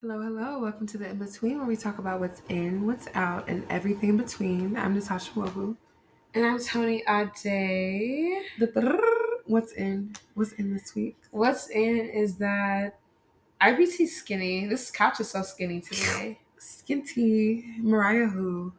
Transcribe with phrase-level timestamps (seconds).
[0.00, 0.60] Hello, hello.
[0.60, 4.10] Welcome to the In Between, where we talk about what's in, what's out, and everything
[4.10, 4.76] in between.
[4.76, 5.76] I'm Natasha Wobu.
[6.34, 8.44] And I'm Tony Ade.
[9.46, 10.14] What's in?
[10.34, 11.16] What's in this week?
[11.32, 13.00] What's in is that
[13.60, 14.66] IBT skinny.
[14.68, 16.38] This couch is so skinny today.
[16.60, 17.64] Skinty.
[17.82, 18.72] Mariah who?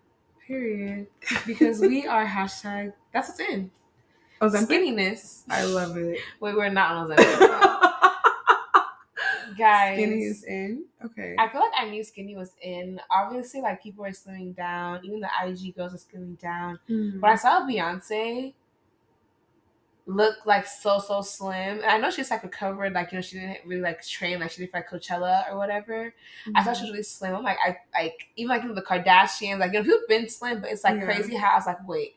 [0.47, 1.07] Period.
[1.45, 2.93] Because we are hashtag.
[3.11, 3.71] That's what's in.
[4.41, 4.69] Ozempic?
[4.69, 5.43] Skinniness.
[5.49, 6.17] I love it.
[6.39, 7.85] Wait, we're not on Ozempic.
[9.59, 9.97] Guys.
[9.97, 10.85] Skinny is in.
[11.05, 11.35] Okay.
[11.37, 12.99] I feel like I knew skinny was in.
[13.11, 15.01] Obviously, like people are slimming down.
[15.05, 16.79] Even the IG girls are slimming down.
[16.89, 17.19] Mm.
[17.19, 18.53] But I saw Beyonce
[20.05, 21.77] look like so so slim.
[21.77, 24.51] And I know she's like recovered, like you know, she didn't really like train like
[24.51, 26.13] she did for like Coachella or whatever.
[26.55, 27.35] I thought she was really slim.
[27.35, 30.27] I'm like, I like even like you know, the Kardashians, like you know, people been
[30.27, 31.05] slim, but it's like Yeah.
[31.05, 32.15] crazy how I was like, wait,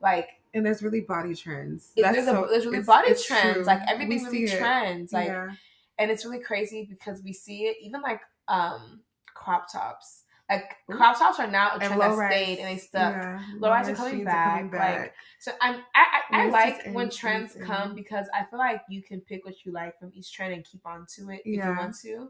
[0.00, 1.92] like and there's really body trends.
[1.94, 3.64] That's there's, so, a, there's really it's- body it's trends, true.
[3.64, 4.58] like We everything really see it.
[4.58, 5.50] trends, like yeah.
[5.98, 9.00] And it's really crazy because we see it even like um
[9.34, 10.22] crop tops.
[10.48, 13.14] Like crop tops are now a trend that stayed and they stuck.
[13.14, 13.40] Yeah.
[13.58, 17.56] Low-rise are Low-rise coming jeans back, like, So I'm I I, I like when trends
[17.60, 20.64] come because I feel like you can pick what you like from each trend and
[20.64, 22.08] keep on to it if you want to.
[22.08, 22.28] So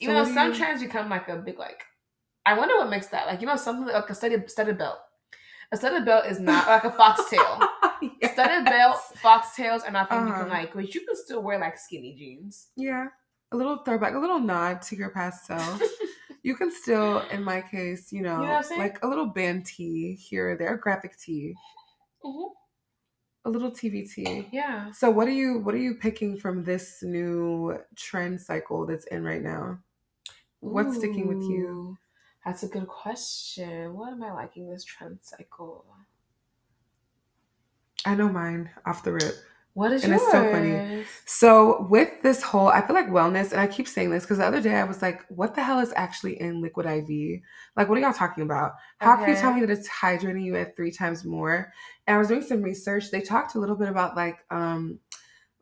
[0.00, 1.84] Even what though some you- trends become like a big like
[2.44, 3.26] I wonder what makes that.
[3.28, 4.98] Like you know something like a studded studded belt.
[5.72, 7.60] A studded belt is not like a foxtail.
[8.32, 10.48] Studded belt foxtails are not things you can Uh-huh.
[10.50, 12.68] like, but you can still wear like skinny jeans.
[12.76, 13.08] Yeah.
[13.52, 15.80] A little throwback, a little nod to your past self.
[16.42, 18.80] you can still, in my case, you know, know I'm saying?
[18.80, 21.54] like a little band tee here or there, graphic tee,
[22.24, 22.50] Mhm.
[23.44, 24.48] a little TVT.
[24.52, 24.90] Yeah.
[24.92, 29.22] So what are you what are you picking from this new trend cycle that's in
[29.24, 29.78] right now?
[30.60, 31.96] What's sticking with you?
[32.44, 33.94] That's a good question.
[33.94, 35.84] What am I liking this trend cycle?
[38.06, 39.34] I know mine off the rip.
[39.74, 40.22] What is And yours?
[40.22, 41.04] it's so funny.
[41.26, 44.46] So with this whole, I feel like wellness, and I keep saying this because the
[44.46, 47.40] other day I was like, "What the hell is actually in liquid IV?
[47.76, 48.72] Like, what are y'all talking about?
[49.00, 51.72] How can you tell me that it's hydrating you at three times more?"
[52.06, 53.10] And I was doing some research.
[53.10, 54.98] They talked a little bit about like, um,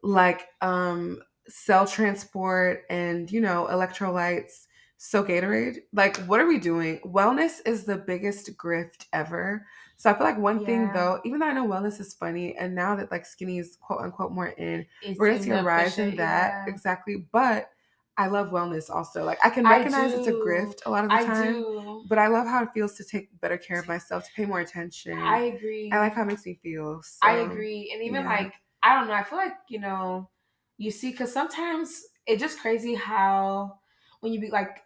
[0.03, 4.67] like um, cell transport and you know electrolytes.
[4.97, 7.01] So Gatorade, like, what are we doing?
[7.05, 9.67] Wellness is the biggest grift ever.
[9.97, 12.75] So I feel like one thing though, even though I know wellness is funny, and
[12.75, 15.99] now that like skinny is quote unquote more in, It's we're gonna see a rise
[15.99, 16.67] in that yeah.
[16.67, 17.27] exactly.
[17.33, 17.71] But
[18.17, 19.25] I love wellness also.
[19.25, 22.05] Like I can I recognize it's a grift a lot of the I time, do.
[22.05, 24.61] but I love how it feels to take better care of myself, to pay more
[24.61, 25.17] attention.
[25.29, 25.91] I agree.
[25.91, 27.03] I, like how it makes me feel.
[27.23, 27.91] I agree.
[27.93, 28.27] And even yeah.
[28.27, 30.31] like, I don't know, I feel like, you know,
[30.77, 33.79] you see, because sometimes it's just crazy how
[34.21, 34.83] when you be like,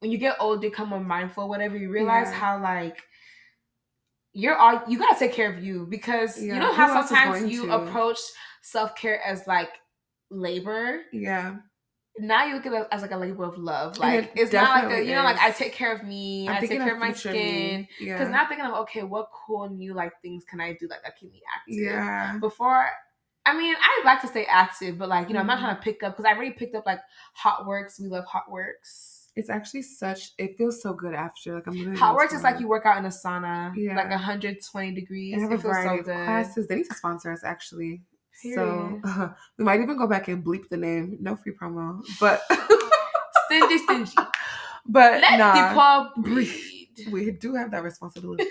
[0.00, 2.40] when you get older, you become more mindful, whatever, you realize Yeah.
[2.40, 3.02] how like,
[4.32, 7.62] you're all you gotta take care of you because Yeah, you know how sometimes you
[7.62, 7.72] to?
[7.72, 8.18] approach
[8.62, 9.70] self care as like
[10.30, 11.02] labor.
[11.12, 11.56] Yeah,
[12.18, 13.98] Now you look at it as like a labor of love.
[13.98, 16.56] Like it it's not like a, you know like I take care of me, I'm
[16.56, 17.86] I take care of my skin.
[17.98, 20.86] Yeah, Because now I'm thinking of okay, what cool new like things can I do
[20.88, 21.76] like that keep me active?
[21.76, 22.86] yeah, Before,
[23.46, 25.62] I mean, I like to stay active, but like you know, I'm not Mhm.
[25.62, 27.00] trying to pick up because I already picked up like
[27.42, 28.00] HotWorx.
[28.00, 29.19] We love HotWorx.
[29.36, 30.32] It's actually such.
[30.38, 31.54] It feels so good after.
[31.54, 33.96] Like I'm literally Hot gonna Works is like you work out in a sauna, Yeah.
[33.96, 35.40] like 120 degrees.
[35.40, 35.98] have It a feels so good.
[36.00, 36.66] of classes.
[36.66, 38.02] They need to sponsor us actually.
[38.32, 39.30] So Period.
[39.58, 41.16] we might even go back and bleep the name.
[41.20, 42.42] No free promo, but
[43.46, 44.12] Stingy, stingy.
[44.86, 46.52] but Let nah, the poor breathe.
[47.10, 48.46] we do have that responsibility.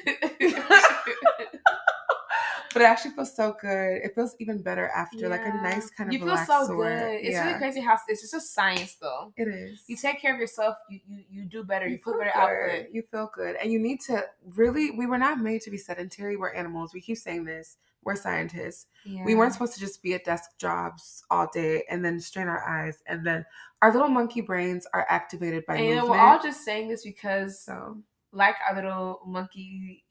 [2.73, 4.01] But it actually feels so good.
[4.03, 6.83] It feels even better after, like a nice kind of You feel so sore.
[6.89, 7.13] good.
[7.21, 9.33] It's yeah, really crazy how it's just a science though.
[9.37, 9.83] it is.
[9.87, 11.87] You take care of yourself, you you, you do better.
[11.87, 12.75] You, put feel better good.
[12.79, 12.93] output.
[12.93, 14.23] You feel good, and you need to
[14.55, 14.91] really.
[14.91, 16.37] We were not made to be sedentary.
[16.37, 16.93] We're animals.
[16.93, 17.77] We keep saying this.
[18.03, 18.85] We're scientists.
[19.03, 19.25] Yeah.
[19.25, 22.63] We weren't supposed to just be at desk jobs all day and then strain our
[22.67, 23.45] eyes, and then
[23.81, 26.11] our little monkey brains are activated by And you movement.
[26.11, 27.97] we're all just saying this because, so,
[28.31, 30.03] like our little monkey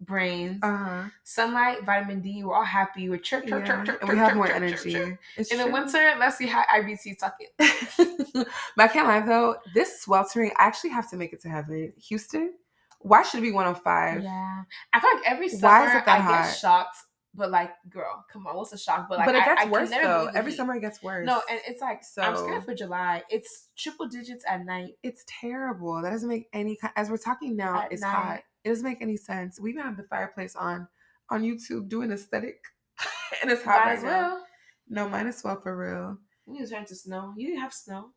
[0.00, 1.02] brains, uh huh.
[1.22, 3.08] sunlight, vitamin D, we're all happy.
[3.08, 4.92] We're chirp, chirp, chirp, chirp, and we chirp, have more chirp, chirp, energy.
[4.92, 5.18] chirp.
[5.36, 8.32] It's In the winter, let's see how IBT it.
[8.76, 11.92] but I can't lie though, this sweltering, I actually have to make it to heaven.
[12.08, 12.52] Houston,
[13.00, 14.22] why should it be 105?
[14.22, 14.62] Yeah,
[14.92, 16.44] I feel like every Why summer is it that I hot?
[16.44, 16.96] get shocked.
[17.36, 19.08] But like, girl, come on, what's a shock?
[19.08, 20.30] But like, but it gets I, worse never though.
[20.36, 20.56] Every heat.
[20.56, 21.26] summer it gets worse.
[21.26, 23.22] No, and it's like so I'm scared for July.
[23.28, 24.92] It's triple digits at night.
[25.02, 26.00] it's terrible.
[26.00, 28.10] That doesn't make any as we're talking now, At it's night.
[28.10, 28.42] hot.
[28.64, 29.60] It doesn't make any sense.
[29.60, 30.88] We even have the fireplace on
[31.30, 32.62] on YouTube doing aesthetic.
[33.42, 34.10] and it's hot Might right as now.
[34.10, 34.46] well.
[34.88, 36.18] No, mine as well for real.
[36.46, 37.32] Need to turn to snow.
[37.36, 38.10] You have snow.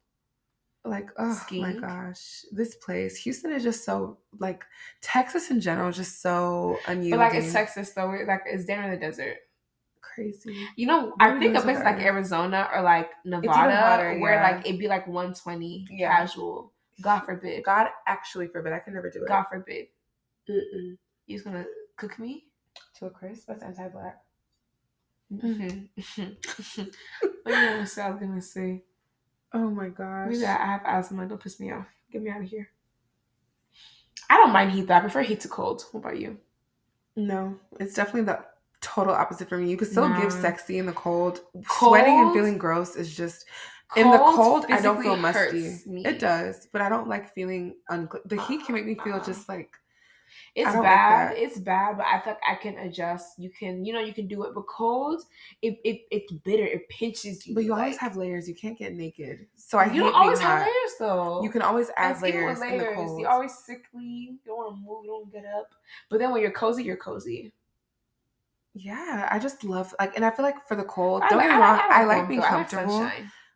[0.84, 2.44] Like, oh my gosh.
[2.52, 3.18] This place.
[3.18, 4.64] Houston is just so like
[5.02, 7.20] Texas in general is just so unyielding.
[7.20, 8.08] But like it's Texas though.
[8.26, 9.38] Like it's down in the desert.
[10.02, 10.56] Crazy.
[10.76, 12.00] You know, Where I think of places like?
[12.00, 14.52] Arizona or like Nevada, where yeah.
[14.52, 16.10] like it'd be like 120 Yeah.
[16.10, 16.74] casual.
[17.02, 17.64] God forbid.
[17.64, 18.74] God, God actually forbid.
[18.74, 19.28] I can never do it.
[19.28, 19.88] God forbid.
[20.50, 20.98] Mm-mm.
[21.26, 21.66] You's gonna
[21.96, 22.46] cook me?
[23.00, 23.48] To a crisp.
[23.48, 24.18] That's anti-black.
[25.34, 26.82] Mm-hmm.
[27.44, 27.54] what you?
[27.54, 28.84] I was gonna say.
[29.54, 30.30] Oh my gosh.
[30.30, 31.26] Maybe I have asthma.
[31.28, 31.88] Don't piss me off.
[32.12, 32.70] Get me out of here.
[34.30, 34.96] I don't mind heat though.
[34.96, 35.84] I prefer heat to cold.
[35.92, 36.38] What about you?
[37.16, 38.46] No, it's definitely the
[38.82, 39.70] total opposite for me.
[39.70, 41.42] You can still give sexy in the cold.
[41.80, 43.46] Sweating and feeling gross is just
[43.96, 44.66] in the cold.
[44.70, 45.80] I don't feel musty.
[45.88, 46.06] me.
[46.06, 48.24] It does, but I don't like feeling unclean.
[48.26, 49.72] The heat can make me feel just like
[50.56, 51.38] It's I don't like bad.
[51.38, 53.38] it's bad, but I feel like I can adjust.
[53.38, 54.54] You can, you know, you can do it.
[54.56, 55.22] But cold,
[55.62, 56.66] it, it it's bitter.
[56.66, 57.54] It pinches you.
[57.54, 58.48] But you always have layers.
[58.50, 59.46] You can't get naked.
[59.56, 60.68] So I you don't always have hot.
[60.68, 61.44] layers though.
[61.44, 63.20] You can always add even layers, in the cold.
[63.20, 64.04] You're always sickly.
[64.04, 65.06] You don't want to move.
[65.06, 65.70] You don't get up.
[66.10, 67.54] But then when you're cozy, you're cozy.
[68.74, 71.48] yeah, I just love like, and I feel like for the cold, I don't like-
[71.48, 71.80] get me wrong.
[71.90, 72.48] I like being though.
[72.48, 73.10] Comfortable.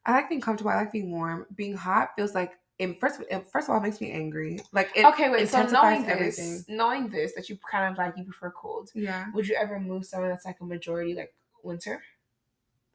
[0.05, 0.71] I like being comfortable.
[0.71, 1.45] I like being warm.
[1.55, 2.53] Being hot feels like.
[2.81, 4.59] It, first, it, first of all, it makes me angry.
[4.71, 5.47] Like it okay, wait.
[5.49, 6.65] So knowing this, everything.
[6.67, 8.89] knowing this, that you kind of like you prefer cold.
[8.95, 9.27] Yeah.
[9.35, 11.31] Would you ever move somewhere that's like a majority like
[11.61, 12.01] winter?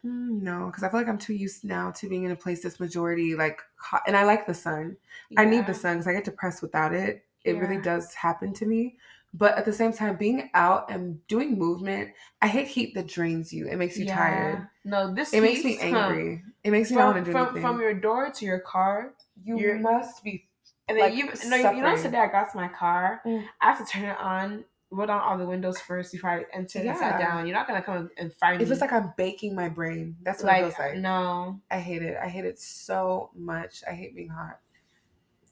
[0.04, 2.62] Mm, no, because I feel like I'm too used now to being in a place
[2.62, 4.96] that's majority like hot, and I like the sun.
[5.36, 7.24] I need the sun because I get depressed without it.
[7.44, 8.96] It really does happen to me.
[9.36, 12.10] But at the same time, being out and doing movement,
[12.40, 13.68] I hate heat that drains you.
[13.68, 14.14] It makes you Yeah.
[14.14, 14.68] tired.
[14.84, 16.42] No, this It makes me angry.
[16.64, 17.62] It makes me not From, want to do from, anything.
[17.62, 20.48] from your door to your car, you must be.
[20.88, 23.20] and then Like, you no, you know today I got to my car.
[23.26, 23.44] Mm.
[23.60, 26.78] I have to turn it on, roll down all the windows first before I enter
[26.78, 27.18] and Yeah.
[27.18, 27.46] down.
[27.46, 28.66] You're not gonna come and find It me.
[28.66, 30.16] feels like I'm baking my brain.
[30.22, 30.98] That's what it like, feels like.
[30.98, 31.60] no.
[31.70, 32.16] I hate it.
[32.22, 33.82] I hate it so much.
[33.86, 34.60] I hate being hot.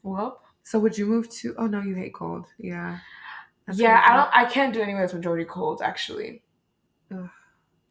[0.03, 1.55] Well, So would you move to?
[1.59, 2.47] Oh no, you hate cold.
[2.59, 3.01] Yeah.
[3.67, 4.31] That's yeah, I don't.
[4.35, 6.43] I can't do anywhere that's majority cold actually.
[7.13, 7.29] Ugh.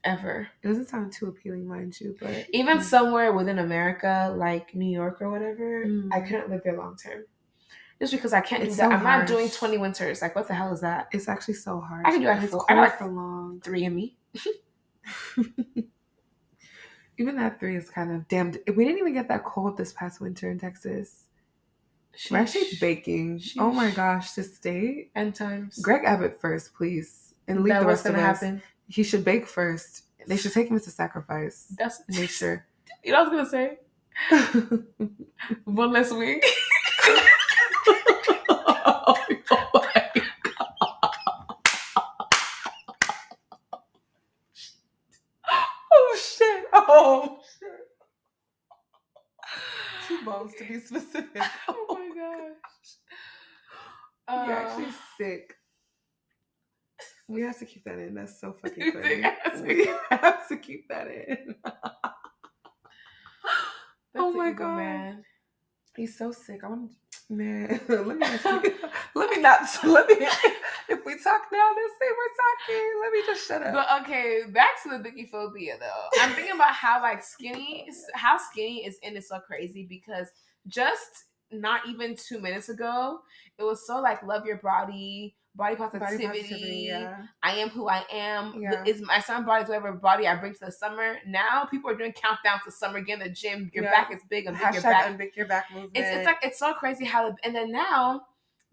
[0.04, 0.48] Ever.
[0.62, 2.84] It doesn't sound too appealing, mind you, but Even Mm.
[2.84, 6.28] somewhere within America, like New York or whatever, I Mm.
[6.28, 7.24] couldn't live there long term.
[8.00, 8.90] Just because I can't It's do that.
[8.90, 10.22] so I'm not doing 20 winters.
[10.22, 11.08] Like, what the hell is that?
[11.14, 12.06] it's actually so hard.
[12.06, 13.62] I can do And four- I like- for long.
[13.62, 14.18] Three of me.
[17.18, 18.58] Even that three is kind of damned.
[18.76, 21.26] We didn't even get that cold this past winter in Texas.
[22.30, 23.42] We're actually baking.
[23.60, 25.12] Oh my gosh, this state.
[25.16, 25.80] End times.
[25.80, 28.22] Greg Abbott first, please, and leave That the rest of us.
[28.22, 28.62] happen.
[28.88, 30.04] He should bake first.
[30.28, 31.68] They should take him as a sacrifice.
[31.78, 32.66] That's nature.
[33.06, 35.10] You know what I was gonna say?
[35.66, 36.46] One less week.
[38.66, 39.16] Oh,
[45.92, 46.66] oh shit!
[46.74, 47.88] Oh shit!
[50.08, 51.42] Two bones to be specific.
[52.18, 54.48] Oh my gosh.
[54.48, 55.56] You're Uh, actually sick.
[57.28, 58.16] We have to keep that in.
[58.16, 59.24] That's so fucking funny.
[59.64, 61.56] We have to keep that in.
[64.16, 64.78] oh my God.
[64.78, 65.24] man.
[65.96, 66.64] He's so sick.
[66.64, 66.92] I want
[67.30, 67.80] man.
[67.88, 68.72] let me actually,
[69.16, 70.16] let me not let me.
[70.90, 73.02] If we talk now, let's say we're talking.
[73.02, 73.74] Let me just shut up.
[73.74, 76.22] But okay, back to the biggie phobia though.
[76.22, 80.28] I'm thinking about how like skinny, how skinny is in it so crazy because
[80.68, 83.20] just not even two minutes ago,
[83.58, 86.26] it was so like love your body, body positivity.
[86.26, 87.18] Body positivity, yeah.
[87.42, 88.62] I am who I am.
[88.62, 88.84] Yeah.
[88.86, 91.18] Is my son body whatever body I bring to the summer.
[91.28, 92.98] Now people are doing countdowns to summer.
[92.98, 93.20] again.
[93.20, 93.70] the gym.
[93.74, 93.92] Your Yeah.
[93.92, 94.46] back is big.
[94.48, 95.06] And big your back.
[95.06, 95.92] unbig your back movement.
[95.96, 98.22] It's, it's like it's so crazy how and then now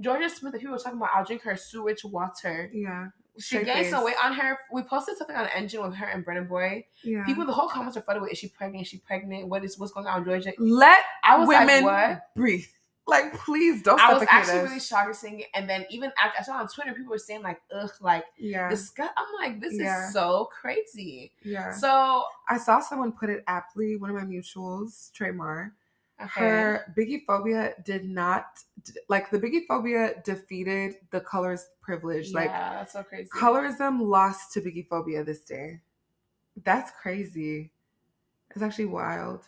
[0.02, 0.52] Jorja Smith.
[0.52, 2.70] The people were talking about I'll drink her sewage water.
[2.72, 3.08] yeah,
[3.40, 4.58] She Straight gained some weight on her.
[4.72, 6.84] We posted something on engine with her and Burna Boy.
[7.02, 7.24] yeah.
[7.24, 8.82] People, the whole comments are flooded with: Is she pregnant?
[8.82, 9.48] Is she pregnant?
[9.48, 10.52] What is what's going on, with Jorja?
[10.58, 12.22] let I was women like, what?
[12.36, 12.64] breathe.
[13.06, 14.64] Like, please don't I was actually us.
[14.68, 15.46] really shocked seeing it.
[15.54, 18.68] And then even after I saw on Twitter, people were saying like, ugh, like Yeah,
[18.68, 19.10] disgust.
[19.16, 20.06] I'm like, this Yeah.
[20.08, 21.32] is so crazy.
[21.42, 21.72] yeah.
[21.72, 23.96] So I saw someone put it aptly.
[23.96, 25.72] One of my mutuals, Traymar.
[26.22, 26.28] okay.
[26.40, 28.44] Her biggie phobia did not
[29.08, 32.30] like the biggie phobia defeated the colors privilege.
[32.30, 33.28] yeah, Like that's so crazy.
[33.34, 35.80] colorism lost to biggie phobia this day.
[36.64, 37.72] That's crazy.
[38.50, 39.44] It's actually wild.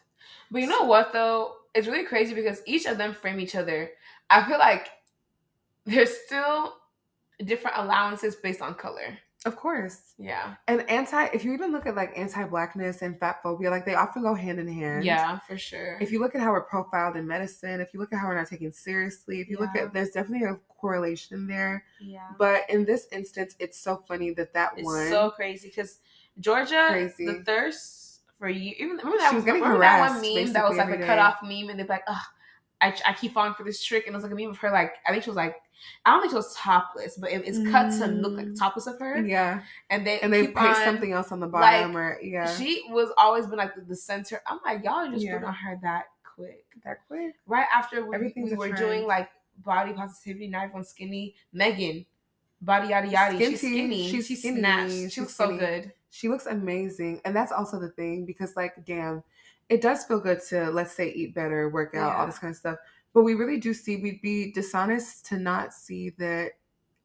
[0.51, 1.57] But you know what though?
[1.75, 3.91] It's really crazy because each of them frame each other.
[4.31, 4.89] I feel like
[5.85, 6.75] there's still
[7.45, 9.19] different allowances based on color.
[9.45, 10.15] Of course.
[10.19, 10.55] Yeah.
[10.69, 14.23] And anti if you even look at like anti-blackness and fat phobia, like they often
[14.23, 15.05] go hand in hand.
[15.05, 15.99] Yeah, for sure.
[16.01, 18.37] If you look at how we're profiled in medicine, if you look at how we're
[18.39, 21.85] not taken seriously, if you look at there's definitely a correlation there.
[22.01, 22.29] yeah.
[22.39, 25.99] But in this instance, it's so funny that that It's one so crazy because
[26.41, 27.27] Jorja, Crazy.
[27.27, 28.75] the thirst for you.
[28.79, 31.07] Even remember that She was getting remember that one meme that was like a day.
[31.07, 32.17] cutoff meme, and they're like, "Ugh,
[32.83, 34.71] I, I keep falling for this trick, and it was like a meme of her
[34.71, 35.57] like I think she was like
[36.05, 38.59] I don't think she was topless, but it, it's cut to look like Mm.
[38.59, 39.21] topless of her.
[39.21, 39.63] Yeah.
[39.91, 42.47] And they And they on- something else on the bottom or yeah.
[42.57, 44.41] She was always been like the, the center.
[44.47, 45.39] I'm like y'all just Yeah.
[45.39, 46.05] put on her that
[46.37, 46.65] quick.
[46.85, 47.35] that quick.
[47.47, 48.77] Right after we, we were trend.
[48.79, 49.29] doing like
[49.65, 51.35] body positivity, now everyone's skinny.
[51.53, 52.07] Megan,
[52.61, 53.37] body yada yada.
[53.39, 53.57] She's Skinty.
[53.59, 54.09] skinny.
[54.11, 54.59] She's She's skinny.
[54.61, 54.93] snatched.
[54.93, 55.93] She's She looks so good.
[56.11, 57.21] She looks amazing.
[57.25, 59.23] And that's also the thing because, like, damn,
[59.73, 62.17] it does feel good to, let's say, eat better, work out, Yeah.
[62.19, 62.77] all this kind of stuff.
[63.15, 66.53] But we really do see, we'd be dishonest to not see that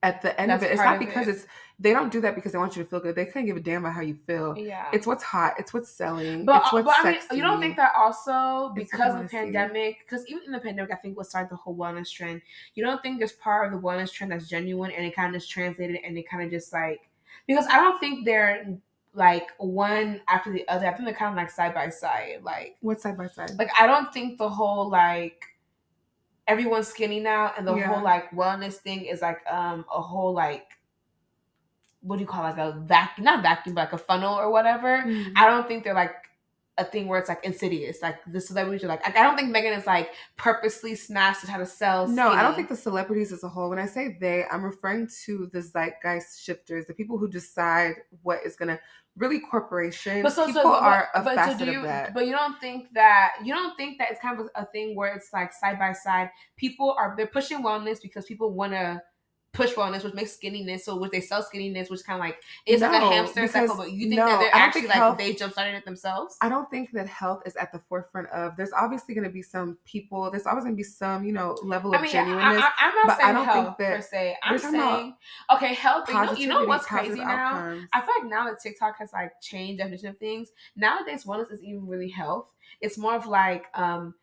[0.04, 1.32] at the end That's of it, it's not because it.
[1.32, 1.46] it's,
[1.80, 3.16] they don't do that because they want you to feel good.
[3.16, 4.58] They couldn't give a damn about how you feel.
[4.58, 4.88] Yeah.
[4.92, 5.54] It's what's hot.
[5.58, 6.44] It's what's selling.
[6.44, 9.30] But, it's uh, what's but I mean, you don't think that also because of the
[9.30, 12.42] pandemic, because even in the pandemic, I think what started the whole wellness trend.
[12.76, 15.42] You don't think there's part of the wellness trend that's genuine and it kind of
[15.42, 17.00] just translated and it kind of just like
[17.48, 18.78] because I don't think they're
[19.18, 20.86] like one after the other.
[20.88, 22.40] I think they're kind of like side by side.
[22.44, 23.52] Like What's side by side?
[23.58, 25.44] like I don't think the whole like
[26.48, 27.88] everyone's skinny now and the Yeah.
[27.88, 30.68] whole like wellness thing is like um a whole like
[32.02, 34.50] what do you call it, like a vacuum not vacuum but like a funnel or
[34.52, 35.04] whatever.
[35.06, 35.34] Mhm.
[35.36, 36.16] I don't think they're like
[36.80, 38.04] a thing where it's like insidious.
[38.04, 41.58] Like the celebrities are like, I don't think Megan is like purposely smashed to try
[41.58, 42.08] to sell.
[42.08, 43.70] No, I don't think the celebrities as a whole.
[43.72, 48.46] When I say they, I'm referring to the zeitgeist shifters, the people who decide what
[48.46, 48.80] is gonna
[49.18, 50.24] really corporations.
[50.24, 52.14] But so, people so, but, are a but, so do you, of that.
[52.14, 54.96] But you don't think that you don't think that it's kind of a, a thing
[54.96, 56.30] where it's like side by side.
[56.56, 59.02] People are they're pushing wellness because people want to
[59.54, 60.82] push wellness, which makes skinniness.
[60.82, 63.76] So which they sell skinniness, which kind of like it's like a hamster cycle.
[63.76, 66.38] But you think no, that they're actually think like health- they jump started it themselves?
[66.42, 68.56] I don't think that health is at the forefront of.
[68.56, 70.30] There's obviously going to be some people.
[70.30, 72.64] There's always going to be some, you know, level of I mean, genuineness.
[72.64, 74.38] I, I'm not but I saying don't think health that- per se.
[74.44, 75.16] I'm saying
[75.56, 76.10] okay, health.
[76.10, 77.30] You know, you know what's crazy now?
[77.30, 77.88] outcomes.
[77.94, 81.66] I feel like now that TikTok has like changed definition of things, nowadays wellness isn't
[81.66, 82.48] even really health.
[82.82, 84.14] It's more of like um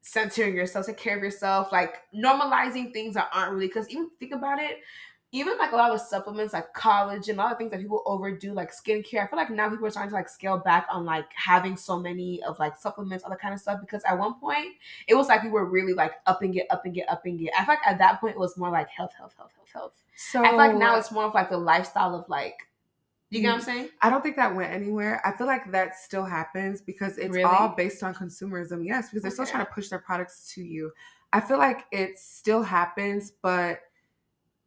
[0.00, 4.32] centering yourself, take care of yourself, like normalizing things that aren't really because even think
[4.32, 4.78] about it,
[5.30, 8.54] even like a lot of supplements like collagen, a lot of things that people overdo,
[8.54, 9.22] like skincare.
[9.22, 11.98] I feel like now people are starting to like scale back on like having so
[11.98, 13.80] many of like supplements, all that kind of stuff.
[13.80, 14.68] Because at one point
[15.06, 17.50] it was like we were really like upping it, upping it, upping it.
[17.58, 19.92] I feel like at that point it was more like health, health, health, health, health.
[20.16, 22.54] so I feel like now it's more of like the lifestyle of like,
[23.30, 23.70] you get what mm-hmm.
[23.70, 23.88] I'm saying?
[24.00, 25.20] I don't think that went anywhere.
[25.24, 27.44] I feel like that still happens because it's Really?
[27.44, 28.86] all based on consumerism.
[28.86, 30.92] Yes, because they're still trying to push their products to you.
[31.32, 33.80] I feel like it still happens, but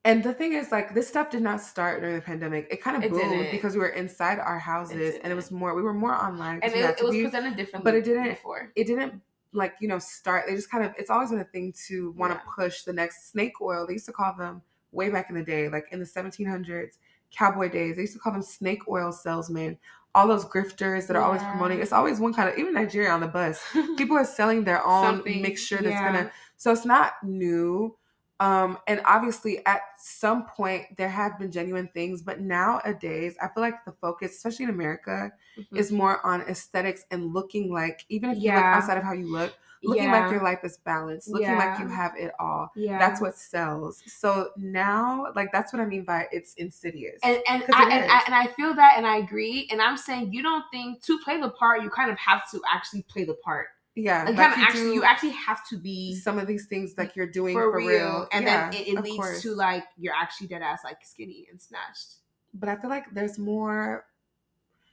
[0.03, 2.67] and the thing is, like, this stuff did not start during the pandemic.
[2.71, 3.51] It kind of It boomed didn't.
[3.51, 5.75] because we were inside our houses, and it was more.
[5.75, 7.21] We were more online, And it, it was be.
[7.23, 8.71] presented differently, but it didn't- before.
[8.75, 9.21] it didn't
[9.53, 10.45] like you know start.
[10.47, 10.93] They just kind of.
[10.97, 12.51] It's always been a thing to want to Yeah.
[12.55, 13.85] push the next snake oil.
[13.85, 16.97] They used to call them way back in the day, like in the 1700s,
[17.31, 17.95] cowboy days.
[17.95, 19.77] They used to call them snake oil salesmen.
[20.13, 21.79] All those grifters that are always promoting.
[21.79, 23.63] It's always one kind of even Nigeria on the bus.
[23.97, 26.03] People are selling their own Something, mixture that's yeah.
[26.11, 26.31] gonna.
[26.57, 27.97] So it's not new.
[28.41, 33.61] Um, and obviously, at some point, there have been genuine things, but nowadays, I feel
[33.61, 35.77] like the focus, especially in America, Mhm.
[35.77, 38.73] is more on aesthetics and looking like, even if you look Yeah.
[38.73, 40.21] outside of how you look, looking yeah.
[40.21, 42.71] like your life is balanced, looking like you have it all.
[42.75, 42.99] yeah.
[42.99, 44.01] That's what sells.
[44.05, 47.19] So now, like, that's what I mean by it's insidious.
[47.23, 48.11] and and I, and.
[48.11, 51.17] I, and I feel that and I agree and I'm saying you don't think to
[51.19, 54.53] play the part you kind of have to actually play the part yeah, and like
[54.53, 57.27] kind of you actually you actually have to be some of these things like you're
[57.29, 59.41] doing for, for, real, and Yeah, then it, it leads course.
[59.41, 62.15] to like you're actually dead ass like skinny and snatched
[62.53, 64.05] But I feel like there's more.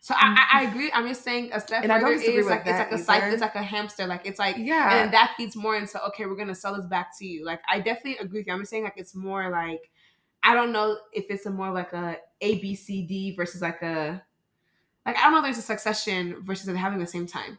[0.01, 0.73] So I, I, I mm-hmm.
[0.73, 2.99] agree I'm just saying a step And I don't further is like it's like a
[2.99, 6.27] cycle it's like a hamster like it's like Yeah, and that feeds more into okay
[6.27, 7.45] we're gonna sell this back to you.
[7.45, 9.91] Like i definitely agree with you i'm just saying like it's more like
[10.43, 13.83] i don't know if it's a more like a a b c d versus like
[13.83, 14.23] a
[15.05, 17.59] like i don't know if there's a succession versus having the same time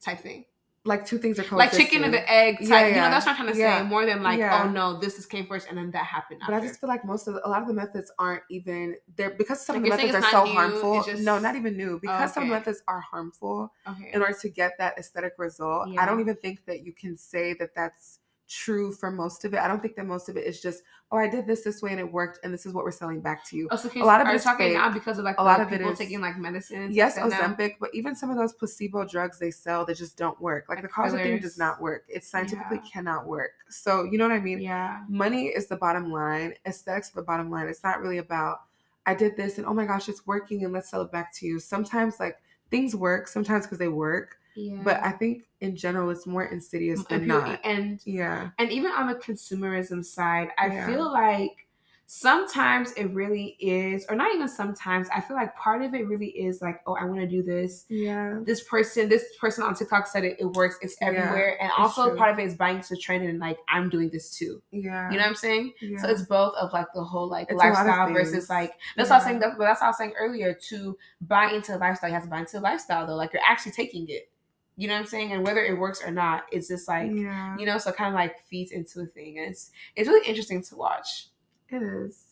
[0.00, 0.44] type thing
[0.84, 3.32] like two things are like chicken and the egg type Yeah, you know that's what
[3.38, 3.82] i'm trying to Yeah.
[3.82, 4.64] say more than like oh, Yeah.
[4.64, 7.04] oh no this is came first and then that happened But I just feel like
[7.04, 9.98] most of the, a lot of the methods aren't even they're because some Like, of
[10.00, 11.02] the methods are so new, harmful.
[11.04, 12.00] just- No, not even new.
[12.02, 15.88] Because some of the methods are harmful okay in order to get that aesthetic result.
[15.96, 18.18] I don't even think that you can say that that's
[18.48, 19.60] true for most of it.
[19.60, 21.90] I don't think that most of it is just oh I did this this way
[21.90, 23.68] and it worked and this is what we're selling back to you.
[23.70, 24.76] oh, so a lot of it is talking fake.
[24.76, 27.76] now because of like A lot of it people is- taking like medicines Yes, Ozempic,
[27.80, 30.66] but even some of those placebo drugs they sell that just don't work.
[30.68, 32.04] Like, Like the collagen thing does not work.
[32.08, 32.90] It scientifically Yeah.
[32.92, 33.52] cannot work.
[33.70, 34.60] So you know what I mean?
[34.60, 38.62] yeah money is the bottom line aesthetics the bottom line it's not really about
[39.06, 41.46] i did this and oh my gosh it's working and let's sell it back to
[41.46, 42.36] you sometimes like
[42.70, 47.02] things work sometimes because they work yeah but i think in general it's more insidious
[47.04, 50.86] than and, not and yeah and even on the consumerism side, I Yeah.
[50.86, 51.66] feel like
[52.14, 55.08] sometimes it really is, or not even sometimes.
[55.14, 57.86] I feel like part of it really is like, oh, I want to do this.
[57.88, 58.40] Yeah.
[58.44, 60.36] This person, this person on TikTok said it.
[60.38, 60.76] It works.
[60.82, 62.18] It's Yeah, everywhere, and also true.
[62.18, 64.60] part of it is buying into trend and like I'm doing this too.
[64.72, 65.10] Yeah.
[65.10, 65.72] You know what I'm saying?
[65.80, 66.02] Yeah.
[66.02, 68.72] So it's both of like the whole like It's a lot of lifestyle versus like
[68.96, 69.38] that's what I was saying.
[69.40, 70.52] That, but that's what I was saying earlier.
[70.68, 73.16] To buy into the lifestyle, you have to buy into the lifestyle though.
[73.16, 74.28] Like you're actually taking it.
[74.76, 75.32] You know what I'm saying?
[75.32, 77.56] And whether it works or not, it's just like yeah.
[77.58, 77.78] you know.
[77.78, 79.38] So it kind of like feeds into a thing.
[79.38, 81.28] And it's it's really interesting to watch.
[81.68, 82.24] It is.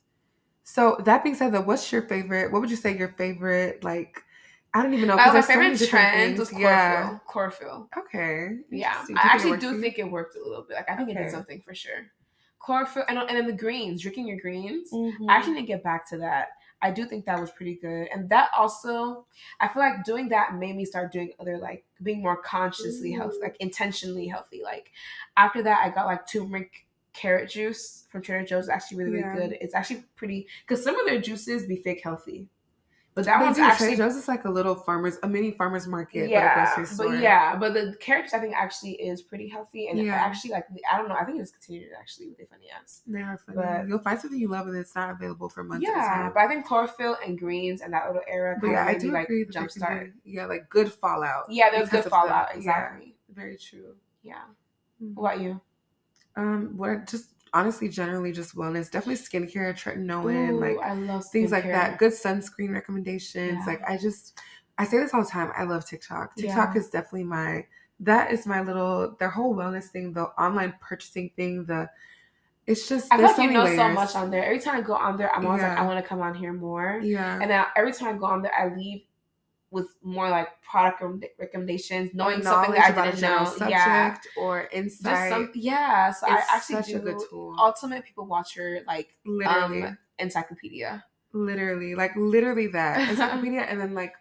[0.64, 2.52] So that being said, though, what's your favorite?
[2.52, 3.82] What would you say your favorite?
[3.82, 4.23] Like,
[4.73, 5.14] I don't even know.
[5.14, 7.20] Uh, my there's so favorite trend was chlorophyll.
[7.26, 7.88] Chlorophyll.
[7.99, 8.59] Okay.
[8.70, 10.76] Yeah, I actually do think it worked a little bit.
[10.76, 12.06] Like I think it did something for sure.
[12.61, 14.92] Chlorophyll and and then the greens, drinking your greens.
[14.92, 15.28] Mhm.
[15.28, 16.50] I actually didn't get back to that.
[16.82, 19.26] I do think that was pretty good, and that also,
[19.60, 23.38] I feel like doing that made me start doing other like being more consciously healthy,
[23.38, 23.42] mm.
[23.42, 24.62] like intentionally healthy.
[24.62, 24.90] Like
[25.37, 28.64] after that, I got like turmeric carrot juice from Trader Joe's.
[28.64, 29.26] It's actually really Yeah.
[29.28, 29.58] really good.
[29.60, 32.49] It's actually pretty because some of their juices be fake healthy,
[33.14, 33.62] but that They one's do.
[33.62, 36.75] Trader actually Joe's is like a little farmers, a mini farmers market, yeah, but a
[36.76, 37.09] grocery store.
[37.09, 40.14] but yeah, but the carrot I think actually is pretty healthy, and Yeah.
[40.14, 41.17] Actually like I don't know.
[41.17, 43.02] I think it's continued actually with the funny ass.
[43.07, 43.57] they are funny.
[43.57, 45.85] But- You'll find something you love and it's not available for months.
[45.87, 48.97] Yeah, but I think chlorophyll and greens and that little era But kind yeah, of
[48.97, 49.45] I do like agree.
[49.45, 50.12] that there can jumpstart.
[50.25, 51.47] Yeah, like good fallout.
[51.50, 52.49] Yeah, there's good fallout.
[52.52, 53.17] yeah, Exactly.
[53.35, 53.97] very true.
[54.23, 54.43] Yeah.
[55.02, 55.14] Mhm.
[55.14, 55.61] What about you?
[56.37, 58.90] Um, what just honestly, generally, just wellness.
[58.90, 61.99] Definitely skincare, tretinoin, Ooh, like I love things like that.
[61.99, 63.59] Good sunscreen recommendations.
[63.61, 63.64] Yeah.
[63.66, 64.38] Like I just,
[64.78, 65.52] I say this all the time.
[65.57, 66.37] I love TikTok.
[66.37, 66.80] TikTok Yeah.
[66.80, 67.66] is definitely my.
[68.02, 71.88] That is my little their whole wellness thing, the online purchasing thing, the.
[72.66, 74.45] It's just I feel like so you know so much on there.
[74.45, 76.52] Every time I go on there, I'm always like, I want to come on here
[76.52, 77.00] more.
[77.02, 77.38] Yeah.
[77.40, 79.02] And then every time I go on there, I leave
[79.71, 83.45] with more like product rec- recommendations, knowing something that I didn't know.
[83.45, 84.17] subject Yeah.
[84.37, 85.31] or insight.
[85.31, 86.11] some, yeah.
[86.12, 87.55] So I actually do a good tool.
[87.59, 91.05] ultimate people watcher like literally, um encyclopedia.
[91.33, 94.15] literally, like literally that encyclopedia, and then like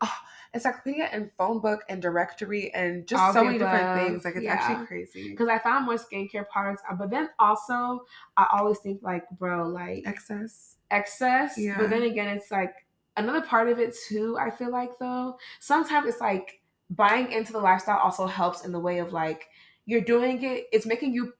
[0.00, 0.14] oh,
[0.54, 4.24] encyclopedia and phone book and directory and just All so many different above, things.
[4.24, 4.54] Like it's yeah.
[4.54, 5.30] actually crazy.
[5.30, 6.82] because I found more skincare products.
[6.90, 8.04] uh, But then also,
[8.36, 10.76] I always think like, bro, like Excess.
[10.90, 11.56] excess.
[11.56, 11.78] Yeah.
[11.78, 12.74] But then again, it's like
[13.16, 14.36] another part of it too.
[14.38, 18.80] I feel like though, sometimes it's like buying into the lifestyle also helps in the
[18.80, 19.48] way of like
[19.86, 20.66] you're doing it.
[20.72, 21.32] It's making you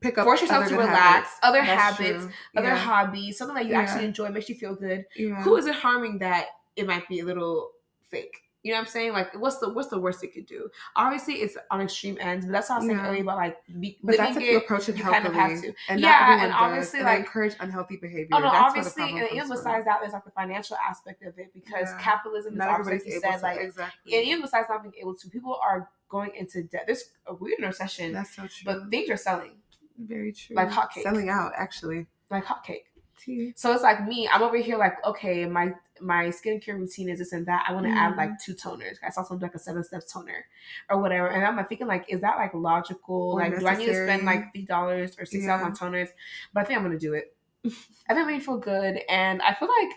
[0.00, 1.30] Pick up force yourself to relax, habits.
[1.42, 3.80] other That's habits, other hobbies, something that you Yeah.
[3.80, 5.04] actually enjoy, makes you feel good.
[5.14, 5.42] yeah.
[5.42, 7.72] Who is it harming that it might be a little
[8.08, 8.34] fake?
[8.62, 9.12] You know what I'm saying?
[9.14, 10.68] Like, what's the what's the worst it could do?
[10.94, 13.08] Obviously, it's on extreme ends, but that's what I was saying Yeah.
[13.08, 15.72] earlier about like be, But that's if you approach it healthily, kind of have to.
[15.88, 18.28] and Yeah, not and obviously, and like- encourage unhealthy behavior.
[18.32, 21.54] Oh no, That's obviously, and even besides that, there's like the financial aspect of it
[21.54, 21.98] because Yeah.
[22.00, 24.14] capitalism is obviously said, to like exactly.
[24.14, 26.82] and even besides not being able to, people are going into debt.
[26.86, 28.64] There's a weird recession, That's so true.
[28.66, 29.52] but things are selling
[29.96, 30.54] very true.
[30.56, 31.02] like hotcakes.
[31.02, 32.06] Selling out, actually.
[32.30, 32.84] like hotcake.
[33.20, 33.52] Tea.
[33.56, 34.28] So it's like me.
[34.32, 37.64] I'm over here like, okay, my my skincare routine is this and that.
[37.68, 38.16] I want to add Mhm.
[38.16, 38.96] like two toners.
[39.06, 40.46] I saw something like a seven step toner
[40.88, 43.32] or whatever, and I'm like thinking like, is that like logical?
[43.34, 45.66] Or like, do I need to spend like three dollars or six dollars Yeah.
[45.66, 46.08] on toners?
[46.54, 47.36] But I think I'm gonna do it.
[47.66, 49.92] I think it made me feel good, and I feel like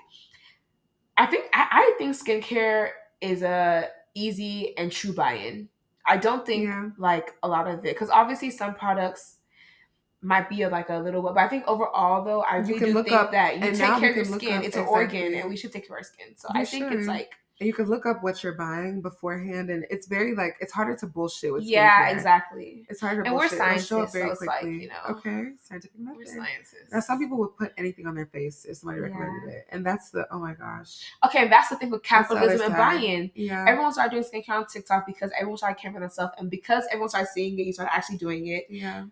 [1.17, 2.89] I think I, I think skincare
[3.21, 5.69] is a easy and true buy-in.
[6.05, 6.89] I don't think Yeah.
[6.97, 9.37] like a lot of it because obviously some products
[10.23, 12.93] might be like a little but I think overall though I You really can do
[12.93, 14.63] look think up- that you take care of your skin.
[14.63, 16.35] It's an organ and we should take care of our skin.
[16.37, 19.69] So You I think it's like And you can look up what you're buying beforehand,
[19.69, 21.63] and it's very like it's harder to bullshit with.
[21.63, 22.13] yeah, skincare.
[22.15, 22.85] exactly.
[22.89, 23.59] It's harder to And we're bullshit.
[23.61, 26.27] It'll show up scientists, very so it's like, you know, okay, scientific We're method.
[26.29, 26.91] scientists.
[26.91, 29.07] Now, some people would put anything on their face if somebody Yeah.
[29.07, 30.91] recommended it, and that's the oh my gosh,
[31.27, 32.99] Okay, that's the thing with That's the other capitalism and side.
[33.01, 33.31] buy-in.
[33.35, 36.85] yeah, Everyone started doing skincare on TikTok because everyone started caring for themselves, and because
[36.91, 38.65] everyone started seeing it, you started actually doing it.
[38.69, 39.05] yeah,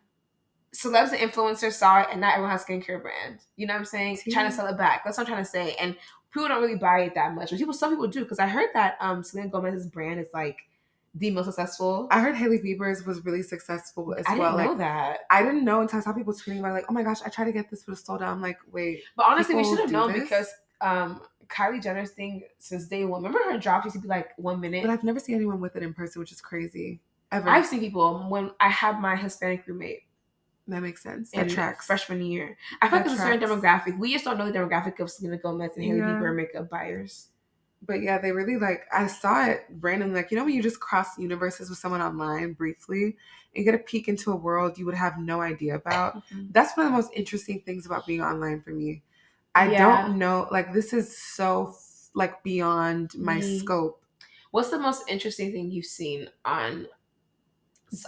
[0.75, 3.39] celebs and influencers saw it, and not everyone has skincare brand.
[3.57, 4.19] You know what I'm saying?
[4.25, 4.33] Yeah.
[4.33, 5.03] Trying to sell it back.
[5.03, 5.75] That's what I'm trying to say.
[5.79, 5.95] And
[6.33, 8.69] people don't really buy it that much, but people, some people do, because I heard
[8.73, 10.57] that um Selena Gomez's brand is like
[11.15, 12.07] the most successful.
[12.09, 14.55] I heard Hailey Bieber's was really successful as I well.
[14.55, 15.19] didn't know Like that.
[15.29, 17.29] I didn't know until I saw people tweeting about it, like, oh my gosh, I
[17.29, 18.29] tried to get this, but it's sold out.
[18.29, 20.21] I'm like, wait, But honestly, we should have known this?
[20.23, 20.47] because
[20.79, 23.21] um Kylie Jenner's thing since day one.
[23.23, 24.83] Remember her drops used to be like one minute.
[24.83, 27.01] but I've never seen anyone with it in person, which is crazy.
[27.33, 27.49] Ever.
[27.49, 30.03] I've seen people when I had my Hispanic roommate
[30.67, 31.31] that makes sense.
[31.31, 31.85] That tracks.
[31.87, 32.57] freshman year.
[32.81, 33.97] I feel like it's a certain demographic.
[33.97, 36.05] We just don't know the demographic of Selena Gomez and Hailey Yeah.
[36.19, 37.27] Bieber makeup buyers.
[37.83, 38.83] But yeah, they really like.
[38.93, 42.53] I saw it randomly, like you know when you just cross universes with someone online
[42.53, 43.17] briefly
[43.55, 46.17] and get a peek into a world you would have no idea about.
[46.17, 46.47] Mm-hmm.
[46.51, 49.01] That's one of the most interesting things about being online for me.
[49.55, 50.03] I Yeah.
[50.03, 51.75] don't know, like this is so
[52.13, 53.57] like beyond my Me.
[53.59, 54.03] scope.
[54.51, 56.87] What's the most interesting thing you've seen on?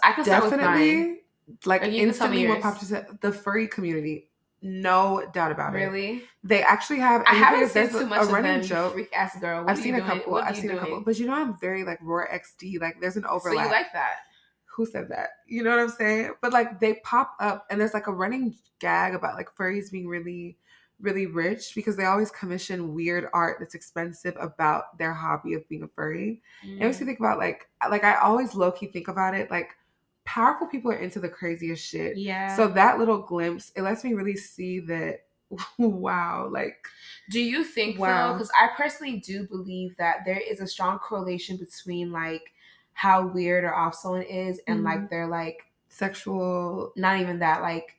[0.04, 0.60] I can start with mine.
[0.60, 1.22] Definitely,
[1.65, 4.29] like Or you can tell instantly what popped into the furry community.
[4.62, 5.77] No doubt about it.
[5.79, 6.23] Really?
[6.43, 7.21] They actually have.
[7.27, 8.63] I and the thing haven't seen too much a of running them.
[8.63, 8.93] joke.
[8.93, 9.62] Freak ass girl.
[9.63, 10.36] What I've seen a couple.
[10.36, 12.79] I've seen a couple, but you know I'm very like Roar XD.
[12.79, 13.65] Like there's an So overlap.
[13.65, 14.19] you like that?
[14.75, 15.29] Who said that?
[15.47, 16.32] You know what I'm saying?
[16.41, 20.08] But like they pop up, and there's like a running gag about like furries being
[20.08, 20.58] really,
[21.01, 25.84] really rich because they always commission weird art that's expensive about their hobby of being
[25.84, 26.41] a furry.
[26.63, 27.08] It makes me Mm.
[27.08, 29.71] think about like like I always low key think about it like
[30.25, 32.17] powerful people are into the craziest shit.
[32.17, 32.55] Yeah.
[32.55, 35.25] So that little glimpse, it lets me really see that
[35.77, 36.88] wow, like
[37.29, 38.27] Do you think Wow.
[38.29, 38.33] though?
[38.33, 42.53] Because I personally do believe that there is a strong correlation between like
[42.93, 44.83] how weird or off someone is and Mhm.
[44.86, 47.97] like their like sexual not even that like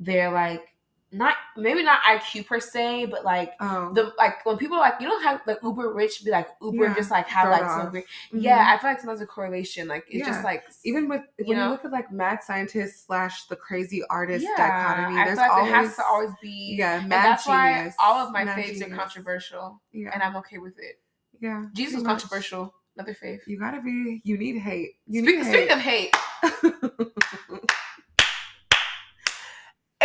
[0.00, 0.74] they're like
[1.16, 5.08] not maybe not IQ per se, but like um the like when people like you
[5.08, 8.02] know how like uber rich be like uber Yeah, just like have like some mhm.
[8.32, 10.32] yeah I feel like sometimes a correlation like it's Yeah.
[10.32, 14.02] just like even with you when you look at like mad scientist slash the crazy
[14.10, 17.46] artist yeah dichotomy, I there's like always it has to always be yeah, mad that's
[17.46, 21.00] why all of my faves are controversial Yeah, and I'm okay with it.
[21.40, 21.64] yeah.
[21.72, 22.74] Jesus was controversial.
[22.98, 23.40] Another fave.
[23.46, 24.22] You gotta be.
[24.24, 24.92] You need hate.
[25.06, 26.14] You Speak- need speaking hate.
[26.14, 27.70] of hate,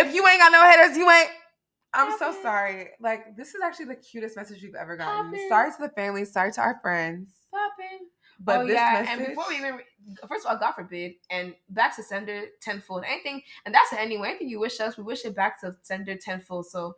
[0.08, 1.30] if you ain't got no haters, you ain't.
[1.94, 2.90] I'm so sorry.
[3.02, 5.26] Like this is actually the cutest message we've ever gotten.
[5.32, 5.50] Poppin'.
[5.50, 6.24] Sorry to the family.
[6.26, 7.34] Sorry to our friends.
[8.44, 9.20] But oh this yeah, message.
[9.20, 9.80] and before we even
[10.28, 13.04] first of all, God forbid, and back to sender tenfold.
[13.08, 14.30] Anything, and that's anyway.
[14.30, 16.66] Anything you wish us, we wish it back to sender tenfold.
[16.68, 16.96] So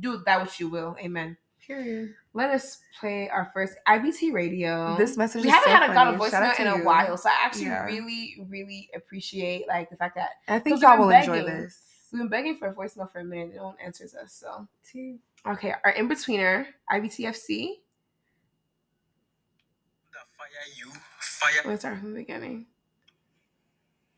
[0.00, 0.96] do that what you will.
[1.00, 1.36] Amen.
[1.64, 2.14] Period.
[2.32, 4.96] Let us play our first IBT radio.
[4.98, 5.44] This message.
[5.44, 6.30] we haven't so had a got a funny.
[6.30, 7.84] Shout out voicemail in to a while, so I actually Yeah.
[7.84, 11.78] really, really appreciate like the fact that I think y'all will been enjoy this.
[12.12, 13.54] We've been begging for a voicemail for a minute.
[13.56, 14.32] No one answers us.
[14.32, 15.18] So Tea.
[15.46, 17.78] okay, our in betweener IBTFC.
[20.12, 22.66] that fire you, fire Let's start from the beginning.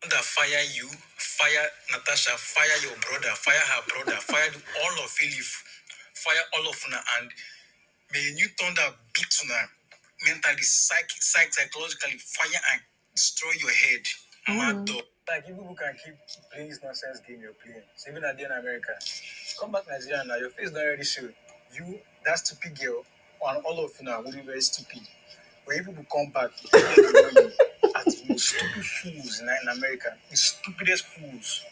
[0.02, 4.50] that fire you, fire Natasha, fire your brother, fire her brother, fire
[4.82, 5.46] all of Philip,
[6.14, 7.30] fire all of una, and
[8.12, 9.60] may you turn that beat una
[10.26, 12.80] mentally, psych, psych, psychologically, fire and
[13.14, 14.02] destroy your head.
[14.48, 15.02] Mad Mm.
[15.26, 15.36] Dog.
[15.36, 16.14] Like you people can keep
[16.52, 17.82] playing this nonsense game you're playing.
[17.96, 18.92] So even at the end of America,
[19.60, 20.36] come back Nigeria now.
[20.36, 21.28] Your face not already show.
[21.74, 23.04] You that stupid girl
[23.48, 25.02] and all of you now will be very stupid.
[25.64, 27.52] When you people come back, you know you
[28.06, 30.16] as the most stupid fools in, in America.
[30.30, 31.64] The stupidest fools.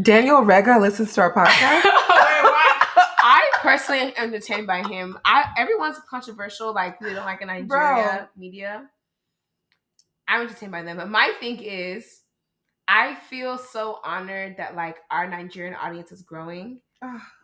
[0.00, 1.82] Daniel Regha listens to our podcast.
[3.24, 5.18] I personally am entertained by him.
[5.24, 8.88] I everyone's controversial, like they don't like in Nigeria media.
[10.28, 12.22] I'm entertained by them, but my thing is,
[12.88, 16.80] I feel so honored that like our Nigerian audience is growing.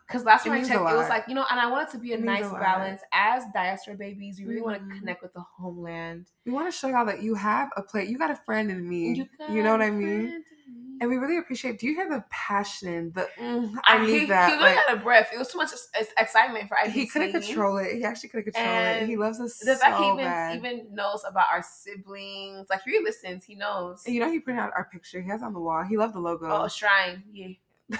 [0.07, 1.99] Because last time I checked, it was like you know, and I want it to
[1.99, 3.01] be a It means a nice balance.
[3.13, 4.89] As diaspora babies, we really want Mhm.
[4.93, 6.27] to connect with the homeland.
[6.45, 8.09] we want to show y'all that you have a plate.
[8.09, 9.13] You got a friend in me.
[9.13, 10.43] You, got know what I mean?
[10.99, 11.15] Friend in me.
[11.15, 11.79] And we really appreciate.
[11.79, 13.11] Do you hear the passion?
[13.15, 14.49] The mm, I need he, that.
[14.49, 15.29] He really like, had a breath.
[15.33, 15.69] It was too much
[16.17, 16.91] excitement for IBT.
[16.91, 17.95] he couldn't control it.
[17.95, 19.01] He actually couldn't control it.
[19.01, 20.57] And He loves us The so fact he even bad.
[20.57, 24.03] even knows about our siblings, like he listens, he knows.
[24.05, 25.21] And you know, he printed out our picture.
[25.21, 25.83] He has it on the wall.
[25.83, 26.47] He loved the logo.
[26.49, 27.47] Oh, a shrine, yeah.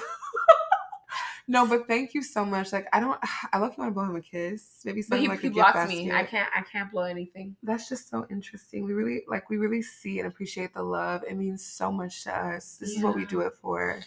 [1.49, 2.71] no, but thank you so much.
[2.71, 3.19] Like, I don't.
[3.51, 4.81] I love you want to blow him a kiss.
[4.85, 6.11] Maybe But send he, like he blocks me.
[6.11, 7.55] I can't I can't blow anything.
[7.63, 8.85] That's just so interesting.
[8.85, 9.49] We really like.
[9.49, 11.23] We really see and appreciate the love.
[11.27, 12.77] It means so much to us.
[12.79, 13.99] This is what we do it for.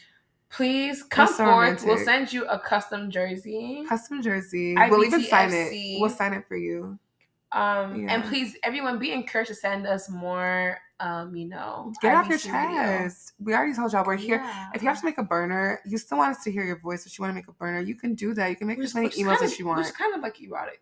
[0.50, 1.84] Please come so forth.
[1.84, 3.84] We'll send you a custom jersey.
[3.88, 4.76] Custom jersey.
[4.76, 6.00] we'll even sign it.
[6.00, 6.98] We'll sign it for you.
[7.50, 10.78] Um, and please, everyone, be encouraged to send us more.
[11.02, 12.52] Um, you know, Get off your video.
[12.54, 13.32] chest.
[13.40, 14.36] We already told y'all we're here.
[14.36, 14.68] Yeah.
[14.74, 17.02] If you have to make a burner, you still want us to hear your voice,
[17.04, 18.48] but you want to make a burner, you can do that.
[18.50, 19.80] You can make Which- as many emails kind as of- you want.
[19.80, 20.80] is kind of like erotic.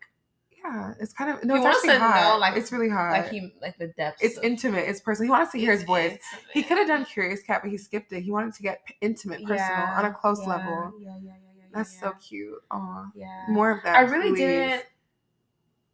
[0.63, 1.55] Yeah, it's kind of no.
[1.55, 2.33] He It's wants to hot.
[2.33, 3.13] know, like- it's really hot.
[3.13, 4.19] Like he, like the depth.
[4.21, 4.87] it's of- intimate.
[4.87, 5.25] It's personal.
[5.25, 6.19] He wants to hear his it's voice.
[6.53, 8.21] He could have done Curious Cat, but he skipped it.
[8.21, 10.93] He wanted to get intimate, personal, Yeah, on a close yeah, level.
[10.99, 11.63] Yeah, yeah, yeah, yeah.
[11.73, 12.59] That's so cute.
[12.69, 13.05] Aw.
[13.15, 13.45] Yeah.
[13.49, 13.95] More of that.
[13.95, 14.37] I really please.
[14.39, 14.85] didn't.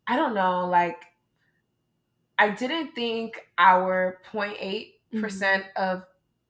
[0.05, 0.67] I don't know.
[0.67, 1.01] Like,
[2.39, 5.83] I didn't think our 0.8 percent Mm-hmm.
[5.97, 6.03] of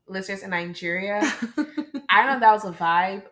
[0.07, 1.19] listeners in Nigeria.
[2.09, 3.23] I don't know that was a vibe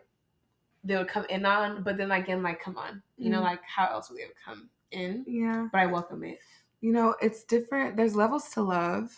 [0.84, 3.44] they would come in on, but then again, like, come on, you know, Mhm.
[3.44, 5.24] like how else would they have come in?
[5.26, 5.66] yeah.
[5.72, 6.38] But I welcome it.
[6.80, 7.96] You know, it's different.
[7.96, 9.10] There's levels to love.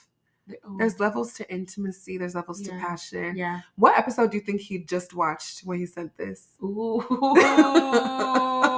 [0.51, 2.17] Ooh, There's levels to intimacy.
[2.17, 3.37] There's levels to passion.
[3.37, 3.61] yeah.
[3.77, 6.49] What episode do you think he just watched when he sent this?
[6.63, 7.05] Ooh.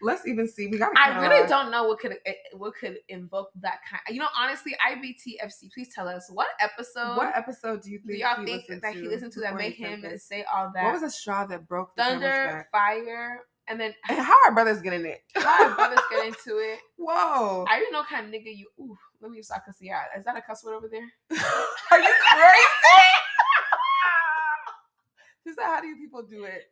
[0.00, 0.68] Let's even see.
[0.68, 0.96] We got.
[0.96, 4.02] I really don't know what could eh, what could invoke that kind.
[4.08, 7.16] You know, honestly, IBTFC, please tell us what episode.
[7.16, 9.74] What episode do you do think y'all he think that he listened to that made
[9.74, 10.24] him this?
[10.24, 10.84] say all that?
[10.84, 14.80] What was the straw that broke the Thunder, fire, and then And how our brothers
[14.80, 15.22] getting it?
[15.34, 16.78] how our brothers get into it.
[16.96, 17.64] Whoa.
[17.68, 18.68] I didn't know kind of nigga you.
[18.80, 19.86] Ooh, let me so I can see.
[19.86, 21.00] Yeah, is that a cuss word over there?
[21.90, 23.08] Are you crazy?
[25.44, 26.64] She said, how do you people do it?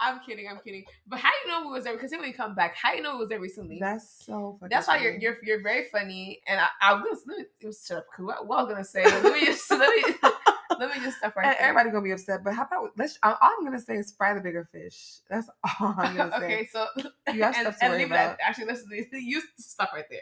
[0.00, 0.46] I'm kidding.
[0.48, 0.84] I'm kidding.
[1.06, 1.94] But how you know we was there?
[1.94, 3.78] Because when you come back, how you know we was there recently?
[3.80, 7.44] That's so That's why you're you're you're very funny, and I, I was let me
[7.60, 8.06] it was shut up.
[8.18, 9.04] What, what I was gonna say?
[9.04, 10.14] Let me just let me
[10.78, 11.62] let me just stop right and there.
[11.62, 13.18] everybody gonna be upset, but how about let's?
[13.22, 15.20] All I'm gonna say is fry the bigger fish.
[15.30, 15.48] That's
[15.80, 16.44] all I'm gonna say.
[16.44, 16.86] okay, so
[17.32, 18.30] You have and, stuff to and worry leave about.
[18.32, 18.38] it.
[18.42, 18.82] at- Actually, let's
[19.12, 20.20] you stop right there.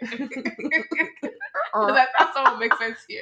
[1.75, 3.21] Uh, that that's what makes sense here.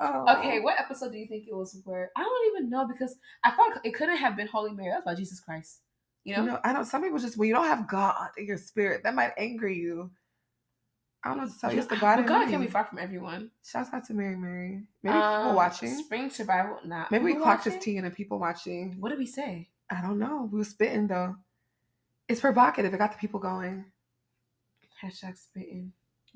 [0.00, 0.38] Oh.
[0.38, 1.76] Okay, what episode do you think it was?
[1.84, 4.90] Where I don't even know because I thought it couldn't have been Holy Mary.
[4.90, 5.80] That's about Jesus Christ.
[6.24, 6.84] You know, You know, I don't.
[6.84, 10.10] Some people just when you don't have God in your spirit, that might anger you.
[11.22, 11.78] I don't know what to tell you.
[11.78, 13.50] It's the God but God can be far from everyone.
[13.62, 14.82] Shouts out to Mary Mary.
[15.02, 15.94] Maybe people Um, watching.
[15.94, 16.78] Spring Survival.
[16.84, 17.92] Not Maybe we people clocked his watching?
[17.92, 18.96] tea and the people watching.
[19.00, 19.68] What did we say?
[19.90, 20.48] I don't know.
[20.50, 21.36] We were spitting though.
[22.28, 22.94] It's provocative.
[22.94, 23.84] It got the people going.
[25.02, 25.92] Hashtag spitting.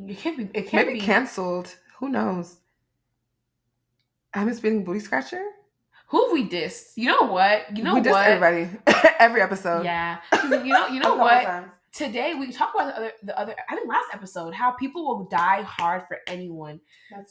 [0.06, 0.44] It can't be.
[0.58, 1.04] It can't Maybe be.
[1.06, 1.76] canceled.
[1.98, 2.58] Who knows?
[4.34, 5.42] I'm a spitting booty scratcher.
[6.08, 6.92] Who have we dissed?
[6.96, 7.76] You know what?
[7.76, 8.04] You know we what?
[8.04, 8.68] just everybody
[9.18, 9.84] every episode.
[9.84, 10.88] Yeah, You know.
[10.88, 11.66] You know what?
[11.92, 13.12] Today we talked about the other.
[13.22, 13.54] The other.
[13.68, 16.80] I think last episode how people will die hard for anyone.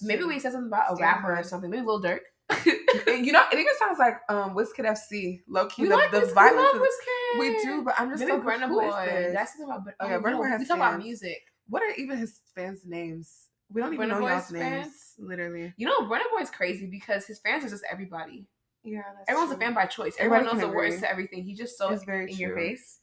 [0.02, 0.30] Maybe true.
[0.30, 1.70] we said something about a Stand rapper or something.
[1.70, 2.20] Maybe Lil Durk.
[2.66, 5.42] you know, it even sounds like um Wizkid FC.
[5.48, 6.30] Low key, we the, like the this.
[6.30, 6.74] We violence.
[6.74, 7.40] love Wizkid.
[7.40, 9.32] we do, but I'm just Maybe so Boy.
[9.34, 9.94] That's something about.
[10.00, 11.42] Oh, yeah, oh, Burna no, Boy has We talk about music.
[11.68, 13.50] What are even his fans' names?
[13.74, 14.64] We don't even Burna know Boy's y'all's names.
[14.86, 15.14] fans?
[15.20, 15.74] Literally.
[15.78, 18.46] You know, Burna Boy is crazy because his fans are just everybody.
[18.84, 20.16] Yeah, that's Everyone's a fan by choice.
[20.20, 21.44] Everybody Everyone knows the words to everything.
[21.44, 22.62] He just so It's very in your true.
[22.70, 23.00] face.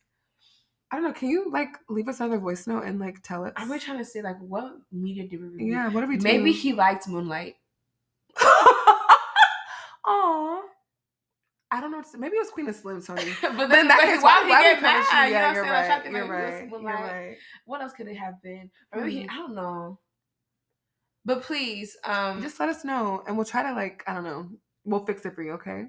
[0.92, 1.12] I don't know.
[1.12, 3.52] Can you like leave us another voice note and like tell us?
[3.56, 5.72] I'm really trying to say like, what media did we review?
[5.72, 6.36] yeah, what are we doing?
[6.38, 7.54] Maybe he liked Moonlight.
[10.06, 10.62] Aw.
[11.72, 11.98] I don't know.
[11.98, 12.18] What to say.
[12.18, 13.22] Maybe it was Queen of Slim, Tony.
[13.42, 15.28] but then in that case, why why, he get mad?
[15.28, 15.68] You know what I'm saying?
[15.68, 16.04] I was trying right.
[16.04, 16.58] to You're right.
[16.58, 17.36] You're Moonlight.
[17.66, 18.70] What else could it have been?
[18.92, 19.30] Or maybe he, Mhm.
[19.30, 19.98] I don't know.
[21.24, 24.48] But please, um, Just let us know, and we'll try to like I don't know.
[24.84, 25.52] We'll fix it for you.
[25.52, 25.86] Okay.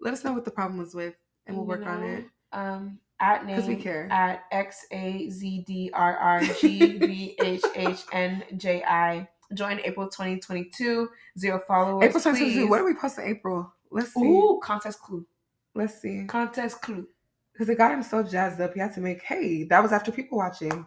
[0.00, 1.14] Let us know what the problem was with,
[1.46, 2.24] and we'll work on it.
[2.52, 4.08] Um, at name we care.
[4.12, 9.28] at X A Z D R R G V H H N J I.
[9.54, 11.08] Join April 2022.
[11.38, 12.04] Zero followers.
[12.04, 12.60] April 2022.
[12.60, 12.70] please.
[12.70, 13.72] What do we post in April?
[13.90, 14.20] Let's see.
[14.20, 15.26] Ooh, contest clue.
[15.74, 16.26] Let's see.
[16.26, 17.06] Contest clue.
[17.52, 18.74] Because it got him so jazzed up.
[18.74, 19.22] He had to make.
[19.22, 20.86] Hey, that was after people watching,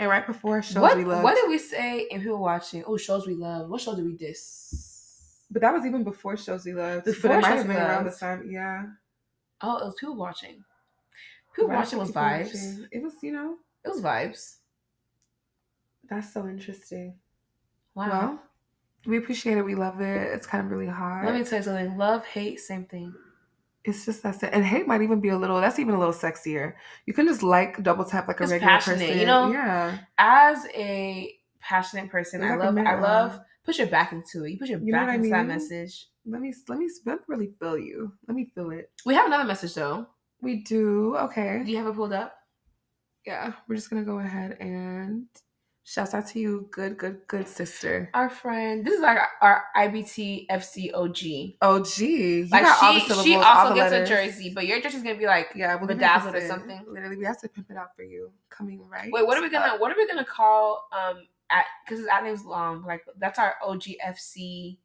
[0.00, 1.22] and right before shows What, we loved.
[1.22, 2.82] what did we say in people watching?
[2.86, 3.68] Oh, shows we love.
[3.70, 5.44] What show did we diss?
[5.52, 7.04] but that was even before shows we loved.
[7.04, 8.48] but Before it might Shows have been around this time.
[8.50, 8.84] Yeah.
[9.60, 10.64] Oh, it was people watching.
[11.54, 12.44] People Right watching was people vibes.
[12.46, 12.86] watching.
[12.92, 14.56] It was, you know, It was vibes.
[16.08, 17.14] that's so interesting.
[17.94, 18.08] Wow.
[18.08, 18.42] Well,
[19.06, 19.62] we appreciate it.
[19.64, 20.32] We love it.
[20.32, 21.26] It's kind of really hard.
[21.26, 21.96] Let me tell you something.
[21.98, 23.12] Love, hate, same thing.
[23.84, 24.50] It's just that's it.
[24.52, 25.60] And hate might even be a little.
[25.60, 26.74] That's even a little sexier.
[27.06, 29.18] You can just like double tap like a It's regular passionate, person.
[29.18, 29.50] you know?
[29.50, 29.98] Yeah.
[30.18, 32.78] As a passionate person, It's I like love.
[32.86, 33.40] I love.
[33.64, 34.50] push your back into it.
[34.52, 36.06] You push your You back what I into that message.
[36.26, 38.12] Let me let me let me really feel you.
[38.28, 38.90] Let me feel it.
[39.06, 40.06] We have another message though.
[40.42, 41.16] We do.
[41.16, 41.62] Okay.
[41.64, 42.34] Do you have it pulled up?
[43.26, 43.52] Yeah.
[43.66, 45.26] We're just gonna go ahead and
[45.90, 48.08] shouts out to you, good, good, good sister.
[48.14, 48.84] Our friend.
[48.84, 51.14] This is like our IBT FC OG.
[51.84, 52.38] Gee.
[52.38, 54.08] You Like got all the she, she also gets letters.
[54.08, 55.48] a jersey, but your jersey's gonna be like.
[55.56, 56.84] Yeah, you bedazzled or something.
[56.88, 58.30] Literally, we have to pimp it out for you.
[58.50, 59.10] Coming right.
[59.10, 59.74] Wait, what are we gonna?
[59.74, 59.80] up.
[59.80, 60.88] What are we gonna call?
[60.92, 62.84] Um, at because his ad name's long.
[62.84, 64.78] Like that's our OGFC.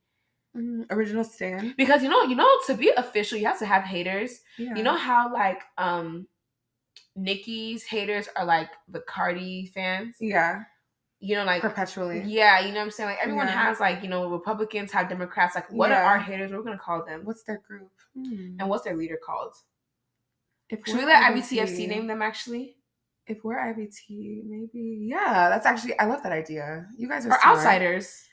[0.57, 1.75] Mm, original stand.
[1.77, 4.39] Because you know, you know, to be official, you have to have haters.
[4.57, 4.73] Yeah.
[4.75, 6.27] You know how like um,
[7.15, 10.15] Nicki's haters are like the Cardi fans.
[10.19, 10.63] Yeah.
[11.21, 12.21] You know, like Perpetually.
[12.25, 13.09] yeah, you know what I'm saying.
[13.09, 13.63] Like everyone Yeah.
[13.63, 15.55] has like you know Republicans have Democrats.
[15.55, 16.51] Like what are our haters?
[16.51, 17.21] What are we gonna call them?
[17.23, 17.89] What's their group?
[18.15, 18.57] Hmm.
[18.59, 19.55] And what's their leader called?
[20.69, 22.75] If Should we let IBTFC name them actually?
[23.27, 25.07] If we're IBT, maybe.
[25.09, 25.97] Yeah, that's actually.
[25.99, 26.85] I love that idea.
[26.97, 27.57] You guys are Or smart.
[27.57, 28.23] outsiders?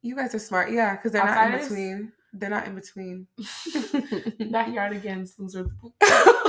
[0.00, 0.70] You guys are smart.
[0.70, 1.52] Yeah, because they're Outsiders?
[1.52, 2.12] not in between.
[2.34, 3.26] They're not in between.
[4.40, 5.66] Backyardigans, loser.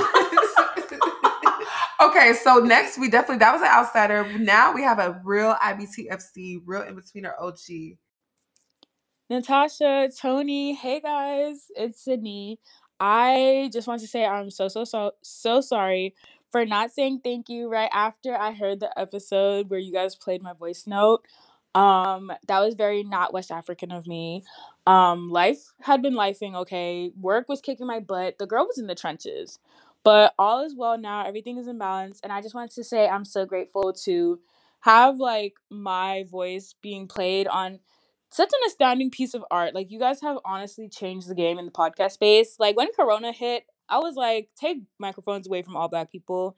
[2.00, 4.26] okay, so next we definitely that was an outsider.
[4.38, 7.98] Now we have a real IBTFC, real in betweener OG.
[9.28, 12.58] Natasha, Tony, hey guys, it's Sydney.
[12.98, 16.14] I just want to say I'm so so so so sorry
[16.50, 20.42] for not saying thank you right after I heard the episode where you guys played
[20.42, 21.24] my voice note.
[21.74, 24.42] Um, that was very not West African of me.
[24.86, 27.12] Um, life had been lifing okay.
[27.20, 28.38] Work was kicking my butt.
[28.38, 29.60] The girl was in the trenches.
[30.02, 31.26] But all is well now.
[31.26, 32.20] Everything is in balance.
[32.22, 34.40] And I just wanted to say I'm so grateful to
[34.80, 37.80] have like my voice being played on
[38.30, 39.74] such an astounding piece of art.
[39.74, 42.56] Like you guys have honestly changed the game in the podcast space.
[42.58, 46.56] Like when Corona hit, I was like, take microphones away from all black people.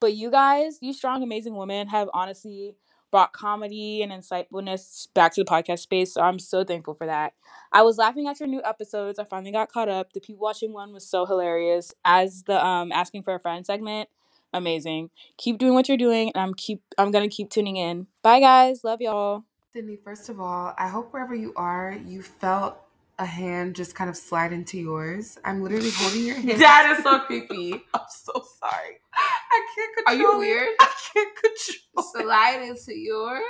[0.00, 2.74] But you guys, you strong, amazing women, have honestly
[3.10, 6.14] brought comedy and insightfulness back to the podcast space.
[6.14, 7.34] So I'm so thankful for that.
[7.72, 9.18] I was laughing at your new episodes.
[9.18, 10.12] I finally got caught up.
[10.12, 11.92] The people watching one was so hilarious.
[12.04, 14.08] As the um asking for a friend segment,
[14.52, 15.10] amazing.
[15.38, 18.06] Keep doing what you're doing, and I'm keep I'm gonna keep tuning in.
[18.22, 19.44] Bye guys, love y'all.
[19.72, 22.76] Sydney, first of all, I hope wherever you are, you felt
[23.20, 25.38] a hand just kind of slide into yours.
[25.44, 26.60] I'm literally holding your hand.
[26.60, 27.74] That is so creepy.
[27.94, 29.00] I'm so sorry.
[29.14, 30.16] I can't control.
[30.16, 30.38] Are you it.
[30.38, 30.68] weird?
[30.80, 32.24] I can't control it.
[32.24, 33.42] Slide into yours.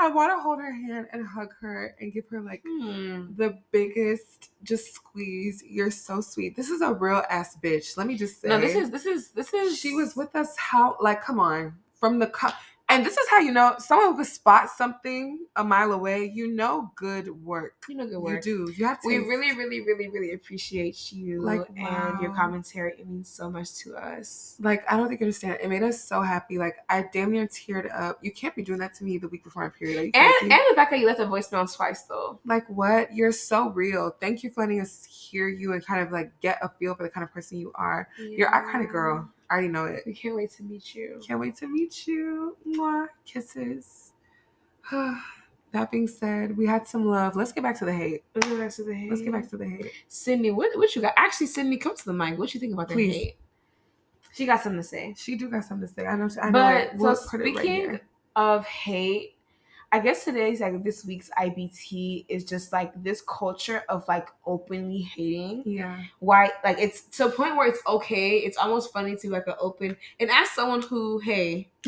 [0.00, 3.26] I want to hold her hand and hug her and give her like Hmm.
[3.36, 5.62] the biggest just squeeze.
[5.66, 6.56] You're so sweet.
[6.56, 7.96] This is a real ass bitch.
[7.96, 8.48] Let me just say.
[8.48, 9.78] No, this is this is this is.
[9.78, 10.56] She was with us.
[10.56, 12.50] How like come on from the co-
[12.88, 16.24] and this is how you know someone who could spot something a mile away.
[16.24, 17.74] You know good work.
[17.88, 18.44] You know, good work.
[18.46, 18.72] You do.
[18.72, 19.08] You have to.
[19.08, 22.94] We really, really, really, really appreciate you Like, and your commentary.
[22.98, 24.56] It means so much to us.
[24.60, 25.58] like I don't think you understand.
[25.62, 26.58] It made us so happy.
[26.58, 28.18] Like I damn near teared up.
[28.22, 30.10] You can't be doing that to me the week before my period.
[30.14, 32.40] And and the fact that you left a voicemail twice though.
[32.44, 33.14] like what?
[33.14, 34.16] You're so real.
[34.20, 37.02] Thank you for letting us hear you and kind of like get a feel for
[37.02, 38.08] the kind of person you are.
[38.18, 39.28] You're our kind of girl.
[39.50, 40.02] I already know it.
[40.04, 41.20] We can't wait to meet you.
[41.26, 42.56] Can't wait to meet you.
[42.66, 43.06] Mwah.
[43.24, 44.12] Kisses.
[45.72, 47.34] that being said, we had some love.
[47.34, 48.24] Let's get back to the hate.
[48.34, 49.10] Let's get back to the hate.
[49.10, 49.90] Let's get back to the hate.
[50.08, 50.50] Sydney.
[50.50, 51.14] What what you got?
[51.16, 52.38] Actually, Sydney, come to the mic.
[52.38, 53.36] What you think about the hate?
[54.34, 55.14] She got something to say.
[55.16, 56.06] She do got something to say.
[56.06, 56.28] I know.
[56.42, 56.52] I know.
[56.52, 56.90] But it.
[56.96, 58.00] We'll so it right speaking
[58.36, 59.34] of hate,
[59.90, 65.00] I guess today's like this week's IBT is just like this culture of like openly
[65.00, 65.62] hating.
[65.64, 66.02] Yeah.
[66.18, 68.36] Why like it's to a point where it's okay.
[68.36, 71.70] It's almost funny to like an open and as someone who, hey,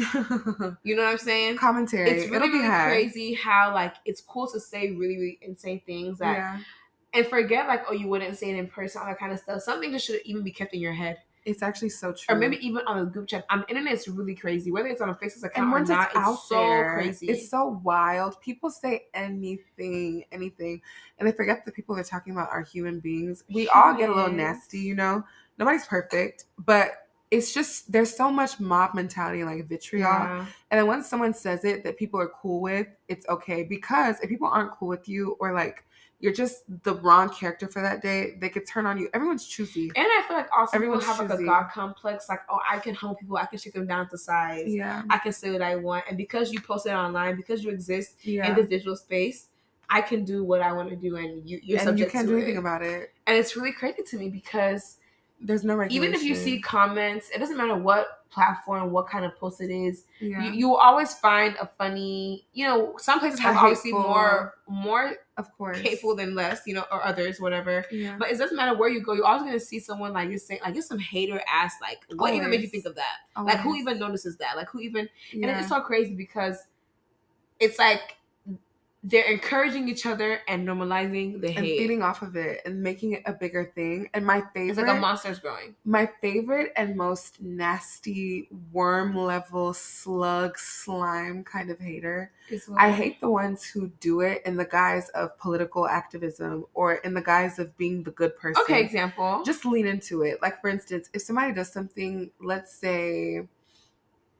[0.82, 1.58] you know what I'm saying?
[1.58, 2.08] Commentary.
[2.08, 5.82] It's really, It'll be really crazy how like it's cool to say really, really insane
[5.84, 6.58] things that Yeah.
[7.12, 9.60] and forget like oh you wouldn't say it in person all that kind of stuff.
[9.60, 12.34] Something just should even be kept in your head It's actually so true.
[12.34, 13.46] or maybe even on a group chat.
[13.48, 14.70] Um, on the internet, it's really crazy.
[14.70, 17.28] Whether it's on a Facebook account and or once not, it's out so there, crazy.
[17.28, 18.40] it's so wild.
[18.40, 20.82] People say anything, anything,
[21.18, 23.44] and they forget the people they're talking about are human beings.
[23.52, 25.24] We all get a little nasty, you know.
[25.58, 26.92] Nobody's perfect, but
[27.30, 30.10] it's just there's so much mob mentality and like vitriol.
[30.10, 30.46] yeah.
[30.70, 34.28] And then once someone says it that people are cool with, it's okay because if
[34.28, 35.84] people aren't cool with you or like
[36.20, 39.08] you're just the wrong character for that day, they could turn on you.
[39.14, 39.90] Everyone's choosy.
[39.96, 42.78] And I feel like also Everyone's people have like a god complex, like oh I
[42.78, 45.02] can humble people, I can shake them down to size, Yeah.
[45.10, 48.16] I can say what I want, and because you post it online, because you exist
[48.22, 48.48] Yeah.
[48.48, 49.48] in this digital space,
[49.88, 52.32] I can do what I want to do, and you you're and you can't to
[52.34, 52.42] do it.
[52.42, 53.12] anything about it.
[53.26, 54.98] and it's really crazy to me because
[55.40, 56.04] There's no regulation.
[56.04, 59.70] even if you see comments, it doesn't matter what platform, what kind of post it
[59.72, 60.44] is, yeah.
[60.44, 62.46] you, you will always find a funny.
[62.52, 65.78] You know, some places have obviously more more of course.
[65.78, 67.84] hateful than less, you know, or others, whatever.
[67.90, 68.16] Yeah.
[68.18, 70.60] But it doesn't matter where you go, you're always gonna see someone like you're saying
[70.64, 73.16] like you're some hater ass like what even made you think of that?
[73.42, 74.56] Like who even notices that?
[74.56, 76.58] Like who even and it's so crazy because
[77.58, 78.16] it's like
[79.02, 81.78] they're encouraging each other and normalizing the and hate.
[81.78, 84.10] feeding off of it and making it a bigger thing.
[84.12, 85.74] And my favorite, It's like a monster's growing.
[85.86, 92.30] my favorite and most nasty worm level slug slime kind of hater.
[92.76, 97.14] I hate the ones who do it in the guise of political activism or in
[97.14, 98.62] the guise of being the good person.
[98.64, 99.42] Okay, example.
[99.46, 100.42] just lean into it.
[100.42, 103.48] Like for instance, if somebody does something, let's say,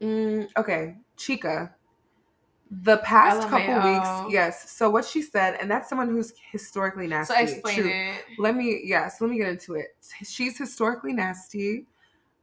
[0.03, 1.75] mm, okay, Chica.
[2.71, 4.71] The past couple weeks, yes.
[4.71, 7.35] So what she said, and that's someone who's historically nasty.
[7.35, 7.91] so explain True.
[7.91, 8.25] it.
[8.39, 9.97] Let me, yes, let me get into it.
[10.25, 11.87] She's historically nasty.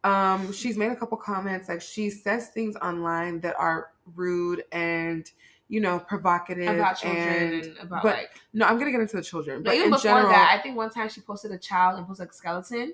[0.04, 1.70] Um, she's made a couple comments.
[1.70, 5.30] Like she says things online that are rude and
[5.70, 9.18] you know provocative About children and and, about but like no, I'm gonna get into
[9.18, 9.64] the children.
[9.64, 11.98] But But even in before general, that, I think one time she posted a child
[11.98, 12.94] and posted a skeleton.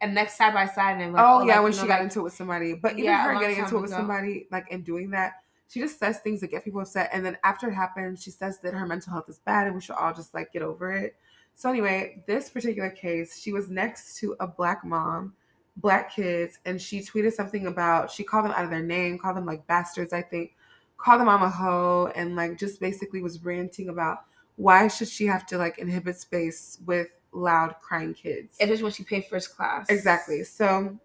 [0.00, 1.94] And next side by side and like, oh, oh, yeah, like, when she know, got
[1.94, 2.74] like, into it with somebody.
[2.74, 3.98] But even Yeah, her getting into it with ago.
[4.00, 5.41] somebody, like and doing that,
[5.72, 7.08] she just says things that get people upset.
[7.14, 9.80] And then after it happens, she says that her mental health is bad and we
[9.80, 11.16] should all just like get over it.
[11.54, 15.32] So anyway, this particular case, she was next to a black mom,
[15.78, 19.36] black kids, and she tweeted something about she called them out of their name, called
[19.36, 20.54] them like bastards, I think,
[20.98, 24.24] called the mom a hoe, and like just basically was ranting about
[24.56, 28.58] why should she have to like inhibit space with loud crying kids.
[28.60, 29.86] It is when she paid first class.
[29.88, 30.44] Exactly.
[30.44, 30.98] So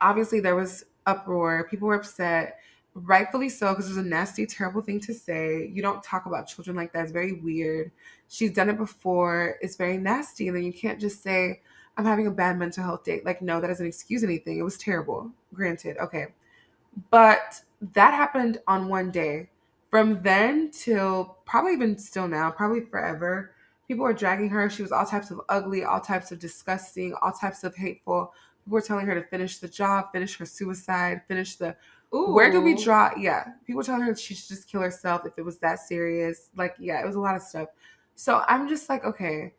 [0.00, 1.66] obviously there was uproar.
[1.68, 2.58] People were upset,
[2.94, 5.70] rightfully so, because it was a nasty, terrible thing to say.
[5.72, 7.04] You don't talk about children like that.
[7.04, 7.90] It's very weird.
[8.28, 9.56] She's done it before.
[9.60, 10.48] It's very nasty.
[10.48, 11.60] And then you can't just say,
[11.96, 13.20] I'm having a bad mental health day.
[13.24, 14.58] Like, no, that doesn't excuse anything.
[14.58, 15.30] It was terrible.
[15.54, 15.96] Granted.
[15.98, 16.26] Okay.
[17.10, 17.62] But
[17.94, 19.48] that happened on one day.
[19.90, 23.52] From then till probably even still now, probably forever,
[23.92, 24.70] People were dragging her.
[24.70, 28.32] She was all types of ugly, all types of disgusting, all types of hateful.
[28.64, 31.76] People were telling her to finish the job, finish her suicide, finish the.
[32.12, 33.10] Where do we draw?
[33.16, 36.50] Yeah, people telling her she should just kill herself if it was that serious.
[36.56, 37.68] Like, yeah, it was a lot of stuff.
[38.14, 39.54] So I'm just like, okay,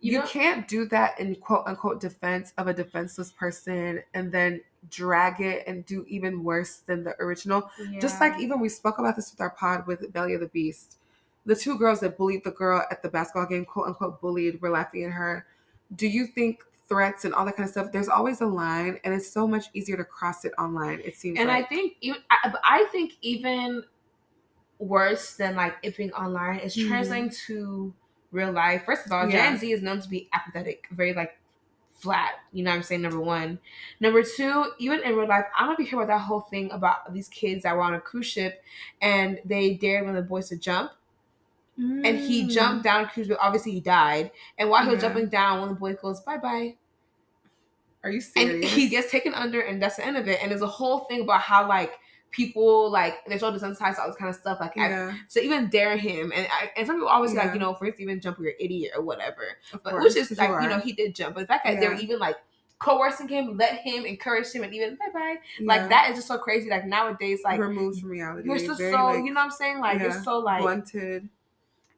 [0.00, 4.32] You you, know- can't do that in quote unquote defense of a defenseless person and
[4.32, 7.70] then drag it and do even worse than the original.
[8.00, 10.96] Just like even we spoke about this with our pod with Belly of the Beast.
[11.44, 14.70] The two girls that bullied the girl at the basketball game, quote unquote bullied, were
[14.70, 15.46] laughing at her.
[15.94, 19.12] Do you think threats and all that kind of stuff, there's always a line and
[19.14, 22.54] it's so much easier to cross it online, it seems and I think even I,
[22.64, 23.84] I think even
[24.78, 26.88] worse than like it being online is Mhm.
[26.88, 27.94] translating to
[28.30, 28.84] real life.
[28.84, 29.50] First of all, Yeah.
[29.50, 31.38] Gen Z is known to be apathetic, very like
[31.94, 32.34] flat.
[32.52, 33.02] You know what I'm saying?
[33.02, 33.58] Number one.
[34.00, 36.42] Number two, even in real life, I don't know if you hear about that whole
[36.42, 38.62] thing about these kids that were on a cruise ship
[39.02, 40.92] and they dared one of the boys to jump
[41.76, 42.50] and he Mm.
[42.50, 44.32] jumped down cruise but obviously he died.
[44.58, 45.08] And while he was Yeah.
[45.10, 46.77] jumping down, one of the boys goes, Bye bye.
[48.04, 48.72] Are you and serious?
[48.72, 51.22] he gets taken under and that's the end of it and there's a whole thing
[51.22, 51.92] about how like
[52.30, 55.40] people like they're so desensitized to all this kind of stuff like I, yeah, so
[55.40, 57.44] even dare him and I, and some people always Yeah.
[57.44, 59.42] like you know first even jump you're an idiot or whatever
[59.72, 60.62] of but course, which is like are.
[60.62, 62.36] you know he did jump but the fact that they're even like
[62.78, 65.66] coercing him let him encourage him and even bye bye Yeah.
[65.66, 68.46] like that is just so crazy like nowadays like removed from reality.
[68.46, 71.28] you're just very, so like, you know what I'm saying like you're so like blunted.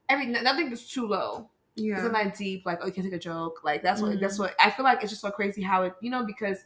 [0.09, 1.51] every nothing is too low
[1.81, 1.99] Yeah.
[1.99, 2.65] isn't that deep?
[2.67, 3.61] Like, oh, you can't take a joke.
[3.65, 4.21] Like, that's what Mhm.
[4.21, 5.01] that's what I feel like.
[5.03, 6.59] It's just so crazy how it, you know, because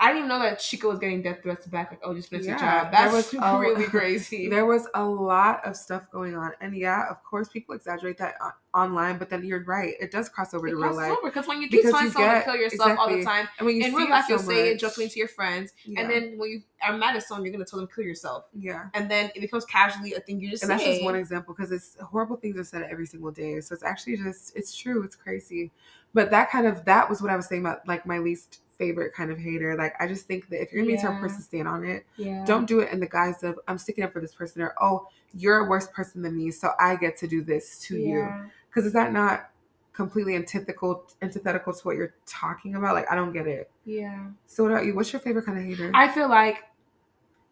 [0.00, 1.90] I didn't even know that Chico was getting death threats back.
[1.90, 2.92] Like, oh, just finish Yeah, your job.
[2.92, 4.48] That's was a- really crazy.
[4.48, 8.34] There was a lot of stuff going on, and yeah, of course, people exaggerate that
[8.74, 9.18] online.
[9.18, 11.16] But then you're right; it does cross over It to real life.
[11.24, 13.76] because when you keep telling someone get- to kill yourself all the time, And when
[13.76, 16.00] you in real life so you'll say it jokingly to your friends, yeah.
[16.00, 18.44] and then when you are mad at someone, you're gonna tell them to kill yourself,
[18.52, 21.54] yeah, and then it becomes casually a thing you just and that's just one example
[21.54, 23.60] because it's horrible things are said every single day.
[23.60, 25.02] So it's actually just it's true.
[25.02, 25.72] It's crazy.
[26.14, 29.12] But that kind of that was what I was saying about like my least favorite
[29.12, 29.76] kind of hater.
[29.76, 31.22] Like I just think that if you're gonna be a terrible Yeah.
[31.28, 32.06] person, stand on it.
[32.16, 32.44] yeah.
[32.44, 35.06] Don't do it in the guise of I'm sticking up for this person or oh
[35.34, 38.32] you're a worse person than me, so I get to do this to you.
[38.68, 39.50] Because is that not
[39.92, 44.26] completely antithetical antithetical to what you're talking about like i don't get it Yeah.
[44.46, 46.58] so what about you what's your favorite kind of hater I feel like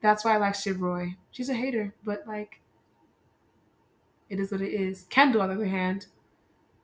[0.00, 1.16] that's why I like Shiv Roy.
[1.32, 2.60] She's a hater, but like
[4.28, 5.06] it is what it is.
[5.10, 6.06] Kendall, on the other hand,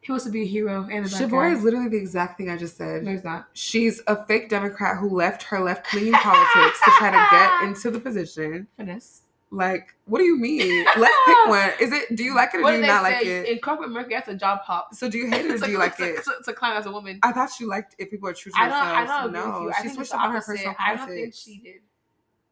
[0.03, 1.57] he wants to be a hero and a bad Shiv Roy guy.
[1.57, 3.47] is literally the exact thing i just said No, he's not.
[3.55, 8.01] she's a fake democrat who left her left-leaning politics to try to get into the
[8.01, 9.23] position Finesse.
[9.51, 12.63] like what do you mean let's pick one is it do you like it or
[12.63, 13.13] What do you not say?
[13.13, 14.95] like it In corporate America, that's a job hop.
[14.95, 16.77] so do you hate it or do you like it it's a- It's a climb
[16.77, 17.21] as a woman.
[17.23, 18.75] i thought you liked if people are true to I don't.
[18.77, 19.73] I don't agree with you.
[19.79, 21.81] I she switched up on her personal I don't think she did.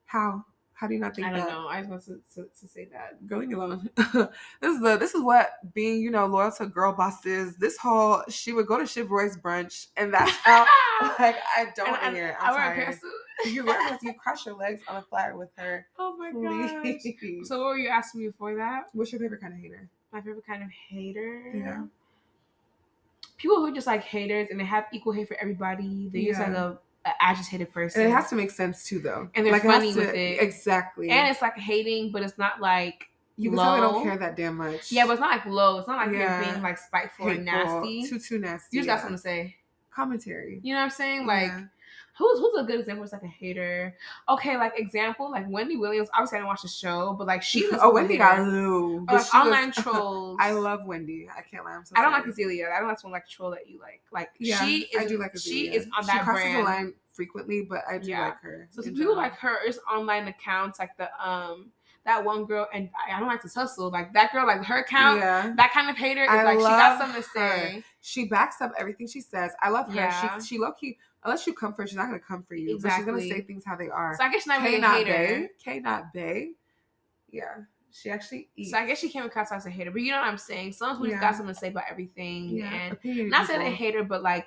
[0.06, 0.44] how
[0.80, 1.68] how do you not think I don't that know.
[1.68, 3.26] I just want to, to, to say that.
[3.26, 3.90] Girl, leave me alone.
[3.96, 7.56] this is the this is what being, you know, loyal to girl boss is.
[7.56, 10.66] This whole she would go to Shiv Roy's brunch and that's how
[11.18, 12.36] like I don't And- want to hear.
[12.40, 12.94] I I'm wear a tired.
[12.94, 13.52] pantsuit.
[13.52, 15.86] You wear with you cross your legs on a flyer with her.
[15.98, 16.70] Oh my gosh.
[17.44, 18.84] So what were you asking me before that?
[18.94, 19.88] What's your favorite kind of hater?
[20.12, 21.52] My favorite kind of hater.
[21.54, 21.82] Yeah.
[23.36, 26.08] People who are just like haters and they have equal hate for everybody.
[26.12, 26.78] They use like a,
[27.20, 28.02] agitated person.
[28.02, 29.28] And it has to make sense too though.
[29.34, 30.40] And they're like, funny to- with it.
[30.42, 31.10] Exactly.
[31.10, 33.92] and it's like hating, but it's not like you can tell they low.
[33.92, 34.92] don't care that damn much.
[34.92, 35.78] yeah, but it's not like low.
[35.78, 36.42] It's not like Yeah.
[36.42, 38.06] you're being like spiteful and Hateful, nasty.
[38.06, 38.76] Too too nasty.
[38.76, 39.56] you just got something to say.
[39.94, 40.60] commentary.
[40.62, 41.26] You know what I'm saying?
[41.26, 41.62] Like Yeah.
[42.20, 43.96] Who's who's a good example of like a hater?
[44.28, 46.08] Okay, like example, like Wendy Williams.
[46.14, 48.66] Obviously, I didn't watch the show, but like she's oh Wendy got hater.
[48.72, 50.36] Or, like she was- online trolls.
[50.40, 51.28] I love Wendy.
[51.36, 51.72] I can't lie.
[51.72, 52.26] I'm so I don't sorry.
[52.26, 52.72] like Azealia.
[52.72, 54.02] I don't like someone like troll that you like.
[54.12, 55.00] Like Yeah, she is.
[55.00, 56.58] I do like She is on that She crosses brand.
[56.58, 58.26] the line frequently, but I do Yeah.
[58.26, 58.68] like her.
[58.70, 59.16] So people general.
[59.16, 61.70] like her is online accounts like the um
[62.06, 64.78] that one girl and I, I don't like to tussle like that girl like her
[64.78, 67.58] account Yeah, that kind of hater is I like she got something to her.
[67.58, 67.84] say.
[68.00, 69.52] she backs up everything she says.
[69.60, 69.94] I love her.
[69.94, 70.38] Yeah.
[70.38, 70.96] She she low key.
[71.24, 72.74] Unless you come for her, she's not gonna come for you.
[72.74, 72.88] Exactly.
[72.88, 74.16] But she's gonna say things how they are.
[74.16, 75.12] So I guess she's not K really a not hater.
[75.12, 75.48] Bay.
[75.62, 76.52] K not Bay.
[77.30, 77.56] Yeah,
[77.92, 78.70] she actually eats.
[78.70, 80.72] So I guess she came across as a hater, but you know what I'm saying.
[80.78, 81.20] Who just Yeah.
[81.20, 84.46] got something to say about everything, yeah, and opinionated not saying a hater, but like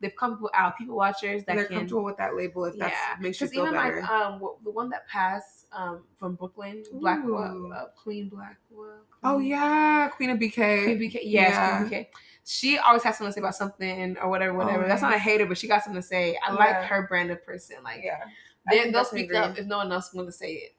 [0.00, 1.76] they've come people out, people watchers that And they're can.
[1.76, 4.00] comfortable with that label if that Yeah, makes you because feel even better.
[4.00, 7.72] like um w- the one that passed um from Brooklyn, Black Ooh.
[7.72, 9.02] uh, Queen Blackwell.
[9.22, 10.84] oh yeah, Queen of BK.
[10.84, 11.20] Queen BK.
[11.24, 11.78] Yes, Yeah.
[11.78, 12.06] Queen BK.
[12.44, 14.84] She always has something to say about something or whatever, whatever.
[14.84, 16.38] Oh, That's not a hater, but she got something to say.
[16.46, 16.58] I Yeah.
[16.58, 17.76] like her brand of person.
[17.82, 18.24] Like yeah,
[18.70, 20.74] they, they'll speak up if no one else want to say it,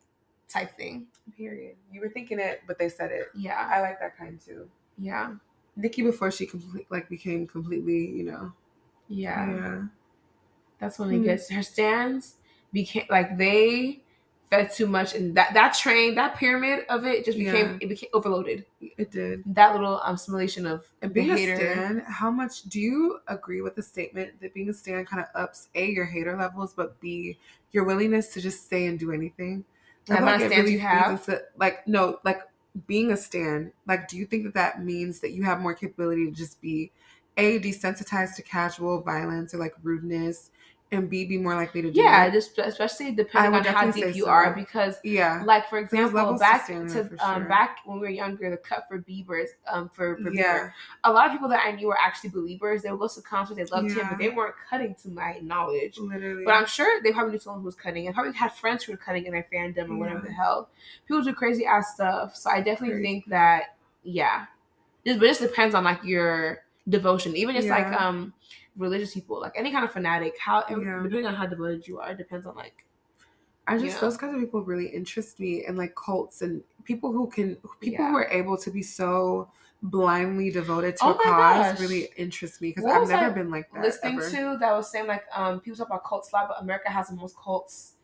[0.48, 1.08] type thing.
[1.36, 1.76] Period.
[1.92, 3.28] You were thinking it, but they said it.
[3.34, 4.70] Yeah, I like that kind too.
[5.00, 5.34] yeah,
[5.76, 8.54] Nicki before she complete like became completely, you know.
[9.10, 9.46] yeah.
[9.46, 9.84] Yeah.
[10.80, 11.24] That's when it Hmm.
[11.24, 12.36] gets her stands
[12.74, 14.04] became like they
[14.50, 17.78] fed too much, and that that train, that pyramid of it, just became Yeah.
[17.80, 18.66] it became overloaded.
[18.82, 19.44] It did.
[19.46, 21.58] That little um simulation of And being a hater.
[21.62, 25.28] stan, how much do you agree with the statement that being a stan kind of
[25.42, 27.38] ups a your hater levels, but b
[27.72, 29.66] your willingness to just say and do anything?
[30.08, 31.28] The I feel amount of it you have?
[31.58, 32.42] like no, like
[32.88, 33.72] being a stan.
[33.88, 36.92] Like, do you think that that means that you have more capability to just be
[37.38, 40.52] a desensitized to casual violence or like rudeness,
[40.92, 42.32] and b be more likely to do Yeah, it?
[42.32, 44.30] just especially depending on how deep you so.
[44.30, 48.00] are, because yeah, like for example, levels to back to on for um back when
[48.00, 50.36] we were younger, the cut for Bieber's um for, for Bieber.
[50.36, 50.70] yeah,
[51.04, 52.84] A lot of people that I knew were actually Beliebers.
[52.84, 54.10] They would go to concerts, they loved him, Yeah.
[54.10, 55.98] but they weren't cutting to my knowledge.
[55.98, 56.46] literally.
[56.46, 58.92] But I'm sure they probably knew someone who was cutting, and probably had friends who
[58.94, 60.70] were cutting in their fandom or whatever the hell.
[61.08, 62.36] People do crazy ass stuff.
[62.36, 63.04] So I definitely Crazy.
[63.04, 64.46] think that yeah,
[65.06, 67.36] just but it just depends on like your devotion.
[67.36, 68.34] Even just like um
[68.78, 71.02] religious people, like any kind of fanatic, how Yeah.
[71.02, 72.86] depending on how devoted you are, it depends on like
[73.68, 74.00] I just Yeah.
[74.00, 78.06] those kinds of people really interest me and like cults and people who can people
[78.06, 78.10] Yeah.
[78.10, 79.52] who are able to be so
[79.82, 81.80] blindly devoted to Oh a cause gosh.
[81.80, 83.82] really interest me because I've never I been like that.
[83.82, 84.30] listening ever.
[84.32, 87.10] to that was saying like um people talk about cults a lot, but America has
[87.10, 87.96] the most cults.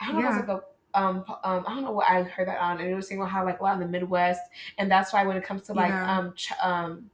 [0.00, 0.62] I don't know like a
[0.94, 3.30] um, um I don't know what I heard that on, and it was saying about
[3.30, 4.42] how like a lot in the Midwest,
[4.78, 6.04] and that's why when it comes to like Yeah.
[6.04, 7.10] um ch- um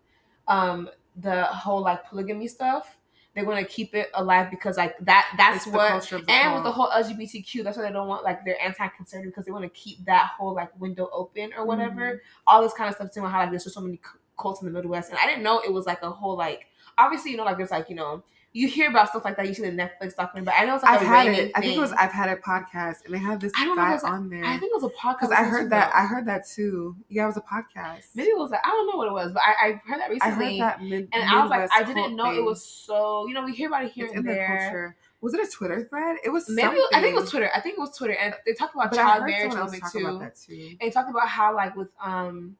[0.48, 2.95] um the whole like polygamy stuff,
[3.36, 5.90] they want to keep it alive because like that that's It's what.
[5.90, 8.60] culture of the And with the whole LGBTQ, that's why they don't want like they're
[8.60, 12.12] anti-conservative because they want to keep that whole like window open or whatever.
[12.12, 12.46] Mm-hmm.
[12.46, 13.12] All this kind of stuff.
[13.12, 14.00] Saying how like there's just so many
[14.38, 16.66] cults in the Midwest, and I didn't know it was like a whole like
[16.98, 18.22] obviously you know like there's like you know
[18.56, 19.46] you hear about stuff like that.
[19.46, 21.52] You see the Netflix documentary, but I know it's like I've had it.
[21.54, 24.02] I think it was I've had a podcast and they had this I guy was-
[24.04, 24.44] on there.
[24.44, 25.20] I think it was a podcast.
[25.20, 26.02] because I heard that them.
[26.02, 26.96] I heard that too.
[27.08, 28.04] Yeah, it was a podcast.
[28.14, 30.10] maybe it was like I don't know what it was, but I, I heard that
[30.10, 30.60] recently.
[30.62, 33.26] I heard that mid- and I was like, I didn't know it was so.
[33.26, 34.58] You know, we hear about it here It's and in the there.
[34.58, 34.96] culture.
[35.20, 36.16] Was it a Twitter thread?
[36.24, 36.82] It was Maybe something.
[36.92, 37.50] I think it was Twitter.
[37.54, 39.62] I think it was Twitter, and they talked about But child marriage a someone little
[39.62, 40.06] else bit talk too.
[40.06, 40.68] about that too.
[40.80, 42.56] and he talked about how like with um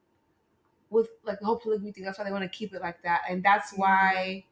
[0.89, 3.21] with like the whole polygamy thing that's why they want to keep it like that
[3.29, 4.43] and that's why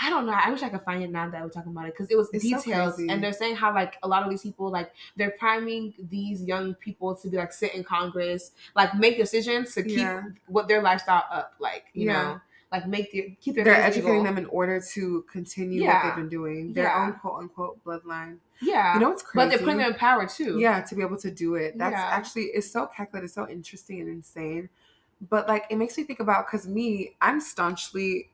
[0.00, 1.92] i don't know i wish i could find it now that we're talking about it
[1.94, 3.10] because it was It's details crazy.
[3.10, 6.74] and they're saying how like a lot of these people like they're priming these young
[6.74, 10.22] people to be like sit in congress like make decisions to keep Yeah.
[10.46, 12.22] what their lifestyle up like you Yeah.
[12.22, 12.40] know
[12.70, 14.24] like make their keep their They're educating legal.
[14.24, 15.94] them in order to continue Yeah.
[15.94, 18.36] what they've been doing, their own quote unquote bloodline.
[18.60, 19.36] yeah You know what's crazy?
[19.44, 21.96] but they're putting them in power too yeah to be able to do it that's
[21.96, 24.68] actually it's so calculated it's so interesting and insane
[25.30, 28.28] but like it makes me think about because me i'm staunchly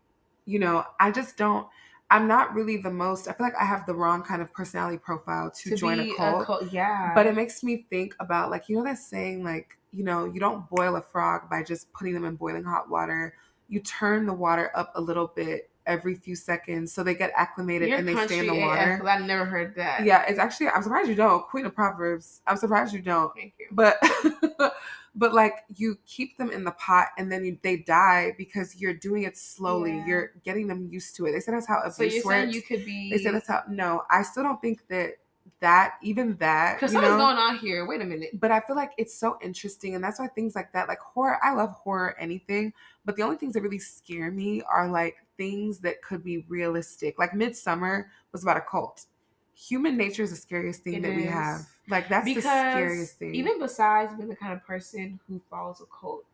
[0.47, 1.67] you know i just don't
[2.11, 4.99] i'm not really the most i feel like i have the wrong kind of personality
[4.99, 7.13] profile to, join a cult cult yeah.
[7.15, 10.41] but it makes me think about like you know that saying like you know you
[10.41, 13.35] don't boil a frog by just putting them in boiling hot water.
[13.69, 17.89] You turn the water up a little bit every few seconds so they get acclimated
[17.89, 18.81] You're and they stay in the water.
[18.81, 18.99] AF, water.
[18.99, 20.05] 'cause i never heard that.
[20.05, 21.47] Yeah it's actually i'm surprised you don't.
[21.47, 23.33] Queen of proverbs i'm surprised you don't.
[23.35, 23.69] Thank you.
[23.71, 24.03] But
[25.15, 28.95] but like you keep them in the pot and then you, they die because you're
[28.95, 30.07] doing it slowly Yeah.
[30.07, 32.55] you're getting them used to it they said that's how so abuse you're saying works
[32.57, 35.15] you could be they said that's how no i still don't think that
[35.61, 37.87] that even that Because something's know going on here.
[37.87, 38.31] Wait a minute.
[38.41, 41.39] but i feel like it's so interesting and that's why things like that like horror
[41.45, 42.73] i love horror anything
[43.05, 47.19] but the only things that really scare me are like things that could be realistic
[47.19, 49.07] like Midsommar was about a cult
[49.55, 53.19] human nature is the scariest thing It that we have like that's because the scariest
[53.19, 56.25] thing even besides being the kind of person who follows a cult,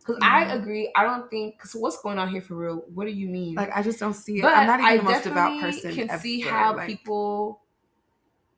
[0.00, 0.60] because I Mhm.
[0.60, 2.84] agree, I don't think because what's going on here for real?
[2.94, 3.54] What do you mean?
[3.54, 4.42] Like I just don't see it.
[4.42, 5.92] but I'm not even I the most devout person.
[5.92, 6.22] can ever.
[6.22, 7.60] see how like, people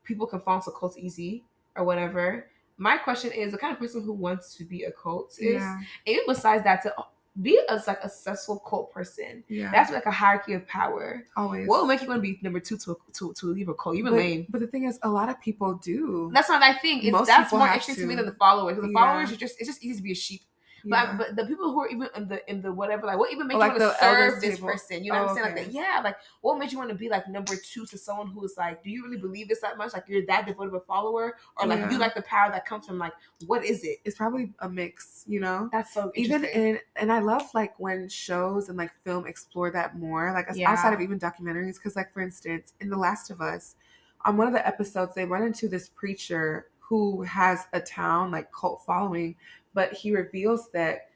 [0.04, 1.44] people can fall into cults easy
[1.76, 2.50] or whatever.
[2.76, 5.80] My question is the kind of person who wants to be a cult is Yeah,
[6.06, 6.94] even besides that to
[7.42, 9.42] be a like a successful cult person.
[9.48, 9.70] yeah.
[9.72, 11.24] That's like a hierarchy of power.
[11.36, 11.66] always.
[11.68, 13.96] What will make you want to be number two to to, to leave a cult?
[14.02, 14.46] But, lame.
[14.48, 16.30] but the thing is, a lot of people do.
[16.34, 17.04] That's not I think.
[17.04, 18.06] It's, Most that's more interesting to.
[18.06, 18.74] me than the followers.
[18.74, 19.00] 'cause the Yeah.
[19.00, 20.42] followers are just it's just easy to be a sheep.
[20.84, 21.16] Yeah.
[21.16, 23.44] But but the people who are even in the in the whatever like what even
[23.44, 25.04] oh, makes like you want to serve this person?
[25.04, 25.46] You know what Oh, I'm saying?
[25.46, 25.64] Like okay.
[25.64, 26.00] that, yeah.
[26.02, 28.82] Like what makes you want to be like number two to someone who is like,
[28.82, 29.92] do you really believe this that much?
[29.92, 31.90] Like you're that devoted of a follower, or like Yeah.
[31.90, 33.12] you like the power that comes from like
[33.46, 33.98] what is it?
[34.04, 35.68] it's probably a mix, you know.
[35.72, 39.98] That's so Even in and I love like when shows and like film explore that
[39.98, 40.70] more, like Yeah.
[40.70, 41.74] outside of even documentaries.
[41.74, 43.76] Because like for instance, in The Last of Us,
[44.24, 48.50] on one of the episodes, they run into this preacher who has a town like
[48.52, 49.36] cult following,
[49.74, 51.06] but he reveals that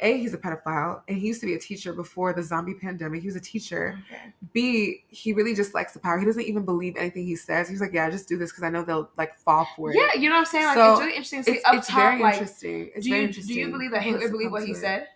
[0.00, 3.20] a he's a pedophile and he used to be a teacher before the zombie pandemic.
[3.20, 3.98] He was a teacher.
[4.10, 4.32] Okay.
[4.52, 6.18] B, he really just likes the power.
[6.18, 7.68] He doesn't even believe anything he says.
[7.68, 9.96] He's like, yeah, just do this because I know they'll like fall for it.
[9.96, 10.66] Yeah, you know what I'm saying?
[10.66, 11.96] Like So, it's really interesting to see it's, up it's top.
[11.96, 12.90] very like, interesting.
[12.94, 13.54] It's do very you interesting.
[13.54, 14.76] do you believe that who has Hitler to believed come what he it.
[14.76, 15.08] said?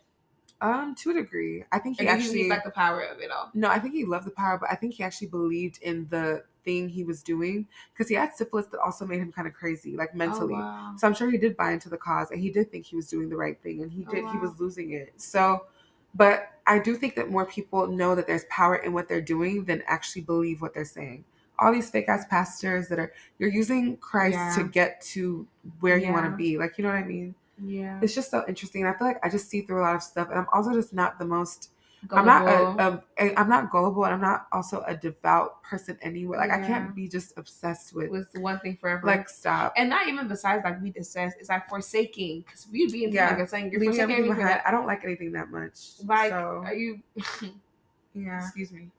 [0.61, 2.38] Um, to a degree, I think he actually.
[2.42, 3.51] he's like the power of it all?
[3.55, 6.42] no, I think he loved the power, but I think he actually believed in the
[6.68, 9.96] thing he was doing because he had syphilis that also made him kind of crazy,
[9.96, 10.54] like oh, mentally.
[10.54, 10.94] Oh, wow.
[10.98, 13.08] So I'm sure he did buy into the cause and he did think he was
[13.08, 15.12] doing the right thing and he Oh, did he was losing it.
[15.16, 15.64] So
[16.14, 19.64] but I do think that more people know that there's power in what they're doing
[19.64, 21.24] than actually believe what they're saying.
[21.60, 24.54] All these fake ass pastors that are you're using Christ Yeah.
[24.56, 25.46] to get to
[25.80, 26.58] where you want to be.
[26.58, 27.34] Like you know what I mean?
[27.64, 27.98] yeah.
[28.02, 28.86] It's just so interesting.
[28.86, 30.92] I feel like I just see through a lot of stuff and I'm also just
[30.92, 31.70] not the most
[32.12, 32.80] I'm not Gullible.
[32.80, 36.38] Um, a, I'm not gullible and I'm not also a devout person anyway.
[36.38, 39.05] Like I can't be just obsessed with with one thing forever.
[39.07, 39.72] like stop.
[39.76, 42.42] and not even besides like we discussed, it's like forsaking.
[42.42, 43.30] Because if you be into Yeah.
[43.30, 44.61] like I'm saying you're Leave forsaking everything everything behind.
[44.61, 45.78] that I don't like anything that much.
[46.07, 47.01] like so are you
[48.14, 48.38] yeah.
[48.42, 48.90] excuse me.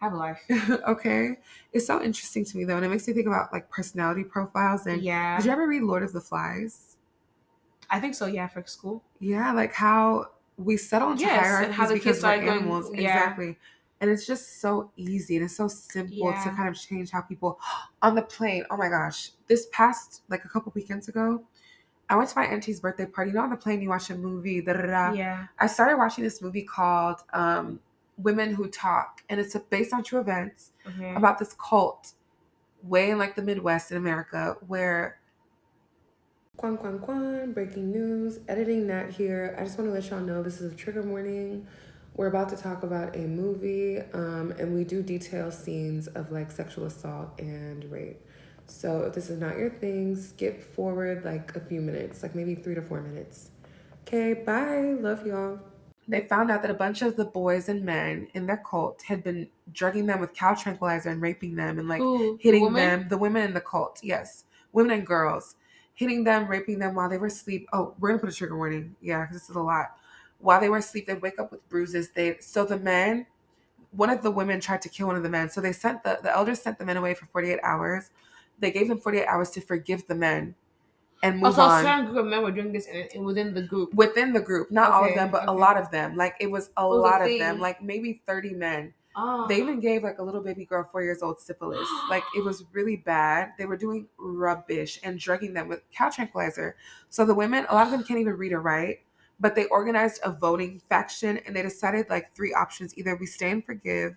[0.00, 0.40] Have a life.
[0.88, 1.38] okay.
[1.72, 4.86] It's so interesting to me though, and it makes me think about like personality profiles.
[4.86, 5.36] And yeah.
[5.38, 6.96] did you ever read Lord of the Flies?
[7.88, 9.02] I think so, yeah, for school.
[9.20, 10.26] Yeah, like how
[10.56, 12.90] we settle into Yes, hierarchies because we're going- animals.
[12.94, 13.00] yeah.
[13.18, 13.58] Exactly.
[14.00, 17.58] And it's just so easy and it's so simple to kind of change how people
[18.02, 18.64] on the plane.
[18.70, 19.30] Oh my gosh.
[19.48, 21.44] This past like a couple weekends ago,
[22.08, 23.30] I went to my auntie's birthday party.
[23.30, 25.12] You know, on the plane you watch a movie, da da da.
[25.12, 25.46] yeah.
[25.58, 27.80] I started watching this movie called um,
[28.18, 31.14] Women Who Talk, and it's based on true events Okay.
[31.14, 32.12] about this cult
[32.82, 35.18] way in like the Midwest in America where
[36.56, 39.54] Quan Quan Quan, breaking news, editing Nat here.
[39.58, 41.66] I just want to let y'all know this is a trigger warning.
[42.14, 46.50] We're about to talk about a movie, um, and we do detail scenes of like
[46.50, 48.22] sexual assault and rape.
[48.66, 52.54] So if this is not your thing, skip forward like a few minutes, like maybe
[52.54, 53.50] three to four minutes.
[54.06, 54.96] Okay, bye.
[54.98, 55.60] Love y'all.
[56.08, 59.22] They found out that a bunch of the boys and men in their cult had
[59.22, 62.38] been drugging them with cow tranquilizer and raping them and like Who?
[62.40, 63.00] hitting Woman?
[63.00, 65.56] them, the women in the cult, yes, women and girls,
[65.96, 67.68] hitting them, raping them while they were asleep.
[67.72, 69.96] Oh, we're gonna put a trigger warning, yeah, because this is a lot.
[70.38, 72.10] While they were asleep, they'd wake up with bruises.
[72.10, 73.26] They so the men,
[73.90, 76.20] one of the women tried to kill one of the men, so they sent the
[76.22, 78.10] the elders sent the men away for forty eight hours.
[78.60, 80.54] They gave them forty eight hours to forgive the men
[81.22, 83.62] and move Also, on certain group of men were doing this in, in within the
[83.62, 83.92] group.
[83.94, 84.70] within the group.
[84.70, 86.16] Not all of them, but a lot of them.
[86.16, 88.92] Like it was a was a lot of them, like maybe thirty men.
[89.18, 89.46] Oh.
[89.48, 91.88] They even gave like a little baby girl, four years old, syphilis.
[92.10, 93.52] like it was really bad.
[93.56, 96.76] They were doing rubbish and drugging them with cow tranquilizer.
[97.08, 99.00] So the women, a lot of them can't even read or write,
[99.40, 103.50] but they organized a voting faction and they decided like three options: either we stay
[103.50, 104.12] and forgive,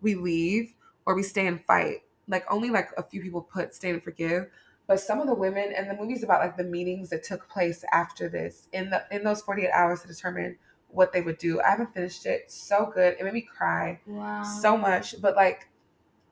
[0.00, 0.72] we leave,
[1.04, 2.02] or we stay and fight.
[2.28, 4.46] Like only like a few people put stay and forgive.
[4.86, 7.84] But some of the women, and the movie's about like the meetings that took place
[7.90, 10.58] after this in the in those forty eight hours to determine
[10.94, 11.60] what they would do.
[11.60, 12.50] I haven't finished it.
[12.50, 13.16] So good.
[13.18, 14.42] It made me cry wow.
[14.42, 15.68] so much but like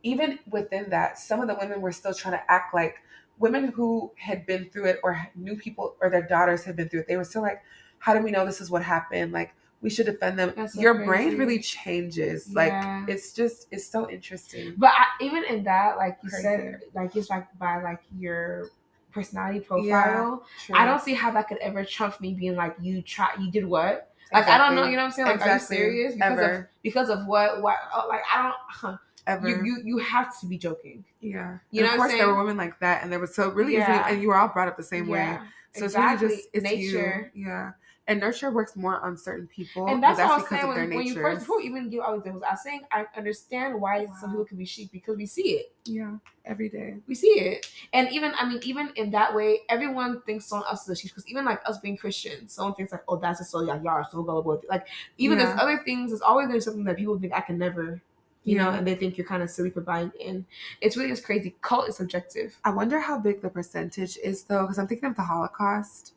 [0.03, 2.97] even within that some of the women were still trying to act like
[3.39, 7.01] women who had been through it or knew people or their daughters had been through
[7.01, 7.63] it they were still like
[7.99, 10.95] how do we know this is what happened like we should defend them so your
[10.95, 11.07] crazy.
[11.07, 12.73] brain really changes like
[13.09, 16.43] it's just it's so interesting But I, even in that, like you Crazy.
[16.43, 18.71] said, like it's like by like your
[19.13, 20.45] personality profile.
[20.65, 20.77] True.
[20.77, 23.65] I don't see how that could ever trump me being like you try you did
[23.65, 25.27] what like I don't know you know what I'm saying?
[25.29, 25.77] Like Exactly.
[25.77, 26.15] are you serious?
[26.15, 28.97] Because of because of what what oh, like I don't huh.
[29.27, 29.49] ever.
[29.49, 31.05] You you you have to be joking.
[31.21, 31.59] Yeah.
[31.71, 33.35] You And know of what I'm course there were women like that and there was
[33.35, 34.09] so really Yeah.
[34.09, 35.39] and you were all brought up the same way.
[35.75, 36.13] So exactly.
[36.15, 37.31] it's really just it's nature.
[37.35, 37.73] You yeah
[38.09, 40.69] and nurture works more on certain people and but that's, what I was because saying.
[40.71, 42.63] of their when, when you first before we even give all these examples I was
[42.63, 45.73] saying I understand why some people can be sheep because we see it.
[45.85, 46.97] Yeah every day.
[47.07, 47.71] We see it.
[47.93, 51.11] And even i mean even in that way everyone thinks someone else is a sheep
[51.13, 53.89] because even like us being christians someone thinks like oh that's a so yeah y'all
[53.89, 54.87] are so gullible like
[55.19, 58.03] even there's other things there's always there's something that people think i can never
[58.45, 58.79] you know Yeah.
[58.79, 60.45] and they think you're kind of silly for buying in.
[60.81, 61.55] It's really just crazy.
[61.61, 62.59] Cult is subjective.
[62.65, 66.15] I wonder how big the percentage is though, because I'm thinking of the Holocaust.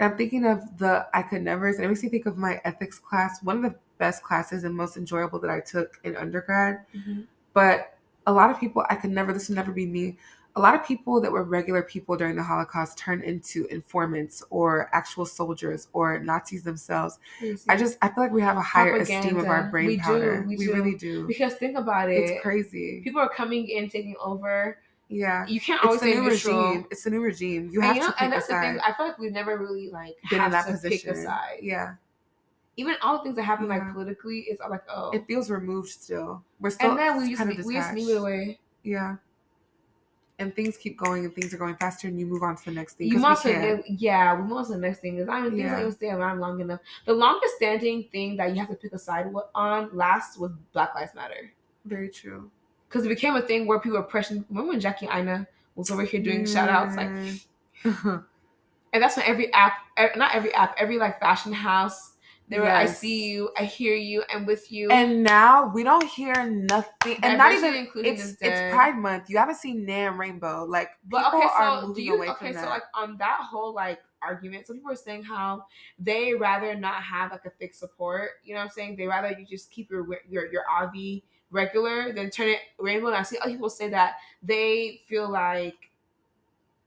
[0.00, 2.98] I'm thinking of the I could nevers, and it makes me think of my ethics
[2.98, 6.84] class, one of the best classes and most enjoyable that I took in undergrad.
[6.94, 7.22] Mm-hmm.
[7.52, 7.96] But
[8.26, 10.16] a lot of people, I could never, this would never be me.
[10.56, 14.88] A lot of people that were regular people during the Holocaust turned into informants or
[14.92, 17.18] actual soldiers or Nazis themselves.
[17.68, 19.70] I just, I feel like we have a higher esteem of our Propaganda.
[19.70, 20.72] brain We do, we we do.
[20.74, 21.26] really do.
[21.28, 23.00] because think about it It's crazy.
[23.04, 24.78] people are coming in taking over
[25.08, 25.46] Yeah.
[25.46, 26.86] you can't always It's the say new neutral regime.
[26.90, 27.70] It's a new regime.
[27.72, 28.74] You and, have you know, to pick and a that's the side.
[28.74, 28.80] thing.
[28.86, 31.08] I feel like we've never really like Been in that to position.
[31.14, 31.58] pick a side.
[31.62, 31.94] Yeah.
[32.76, 33.78] Even all the things that happen Yeah.
[33.78, 36.44] like politically, it's like oh, It feels removed still.
[36.60, 38.58] We're still and then we just kind of we just move it away.
[38.82, 39.16] Yeah.
[40.40, 42.70] And things keep going and things are going faster and you move on to the
[42.70, 43.08] next thing.
[43.08, 44.40] You we must have, yeah.
[44.40, 44.70] We must.
[44.70, 45.80] The next thing is I mean things Yeah.
[45.84, 46.78] you stay around long enough.
[47.06, 50.94] The longest standing thing that you have to pick a side on last was Black
[50.94, 51.50] Lives Matter
[51.86, 52.50] Very true.
[52.88, 54.44] Because it became a thing where people were pressing.
[54.48, 57.40] Remember when Jackie Aina was over here doing shout outs like, mm.
[58.92, 59.74] and that's when every app,
[60.16, 62.14] not every app, every like fashion house
[62.48, 64.90] They were, I see you, I hear you, I'm with you.
[64.90, 68.60] And now we don't hear nothing, and not even and inclusion it's it's.
[68.72, 69.28] Pride Month.
[69.28, 70.64] You haven't seen Nam Rainbow.
[70.64, 72.52] Like But people okay, are moving you away okay?
[72.52, 72.70] from So that.
[72.70, 75.66] like on that whole like argument, some people are saying how
[75.98, 78.30] they rather not have like a fixed support.
[78.44, 78.96] You know what I'm saying?
[78.96, 83.08] They rather you just keep your your your RV regular than turn it rainbow.
[83.08, 85.74] And I see other people say that they feel like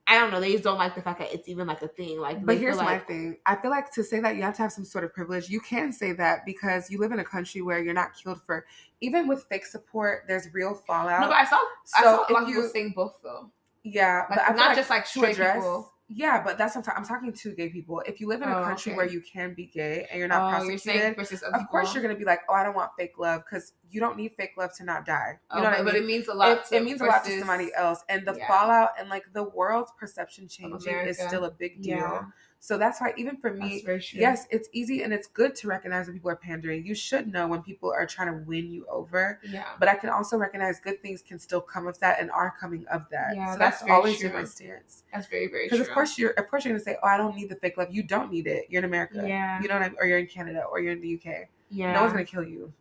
[0.08, 0.42] I don't know.
[0.42, 2.20] They just don't like the fact that it's even like a thing.
[2.20, 3.38] Like, But here's my thing.
[3.46, 5.48] I feel like to say that you have to have some sort of privilege.
[5.48, 8.66] You can say that because you live in a country where you're not killed for
[9.00, 11.22] even with fake support, there's real fallout.
[11.22, 11.56] No, but I saw
[11.96, 13.50] I so saw a lot of people saying both though.
[13.84, 15.94] yeah, Like but I not like just like straight address people.
[16.10, 18.02] yeah, but that's what I'm, ta- I'm talking to gay people.
[18.06, 18.98] If you live in a Oh, country okay.
[18.98, 21.18] where you can be gay and you're not Oh, you're prosecuted,
[21.54, 24.18] of course you're gonna be like, oh, I don't want fake love because you don't
[24.18, 25.40] need fake love to not die.
[25.54, 26.04] You know oh, what I Oh, but mean?
[26.04, 26.52] it means a lot.
[26.52, 28.48] it, to, it means a lot to somebody else and the yeah.
[28.48, 32.24] fallout and like the world's perception changing is still a big deal Yeah,
[32.60, 33.84] so that's why even for me
[34.14, 37.48] yes it's easy and it's good to recognize when people are pandering you should know
[37.48, 39.66] when people are trying to win you over Yeah.
[39.80, 42.86] but i can also recognize good things can still come of that and are coming
[42.88, 44.32] of that Yeah, so that's that's, always true.
[44.32, 45.78] my stance That's very, very true.
[45.80, 47.78] because of course you're of course you're gonna say oh i don't need the fake
[47.78, 49.60] love you don't need it you're in america Yeah.
[49.62, 49.98] you know what I mean?
[50.00, 51.94] or you're in canada or you're in the uk yeah.
[51.94, 52.72] no one's gonna kill you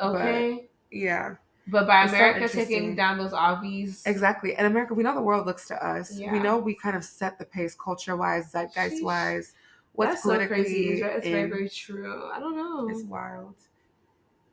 [0.00, 0.68] okay.
[0.90, 1.36] yeah
[1.68, 2.66] But, by It's America interesting.
[2.66, 4.54] taking down those RVs, Exactly.
[4.56, 6.18] and America, we know the world looks to us.
[6.18, 6.32] Yeah.
[6.32, 9.54] We know we kind of set the pace culture wise, zeitgeist wise.
[9.94, 10.88] What's that's so politically crazy.
[10.90, 12.30] It's, very- very, very true.
[12.32, 12.88] I don't know.
[12.88, 13.54] It's wild.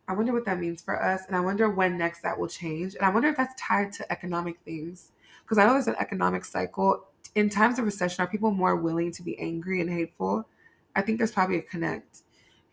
[0.07, 2.95] I wonder what that means for us, and I wonder when next that will change.
[2.95, 5.11] And I wonder if that's tied to economic things,
[5.43, 7.05] because I know there's an economic cycle.
[7.35, 10.47] In times of recession, are people more willing to be angry and hateful?
[10.95, 12.23] I think there's probably a connect.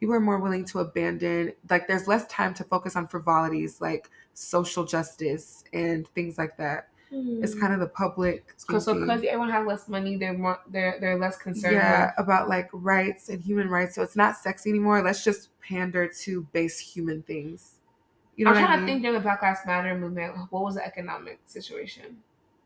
[0.01, 4.11] People are more willing to abandon, like, there's less time to focus on frivolities like
[4.35, 6.89] social justice and things like that.
[7.11, 7.61] It's hmm.
[7.61, 8.53] kind of the public.
[8.57, 11.75] so because everyone has less money, they're more they're they're less concerned.
[11.75, 13.95] yeah, with- about like rights and human rights.
[13.95, 15.03] So it's not sexy anymore.
[15.03, 17.77] Let's just pander to base human things.
[18.37, 20.75] You know I'm trying I to think during the Black Lives Matter movement, what was
[20.75, 22.19] the economic situation?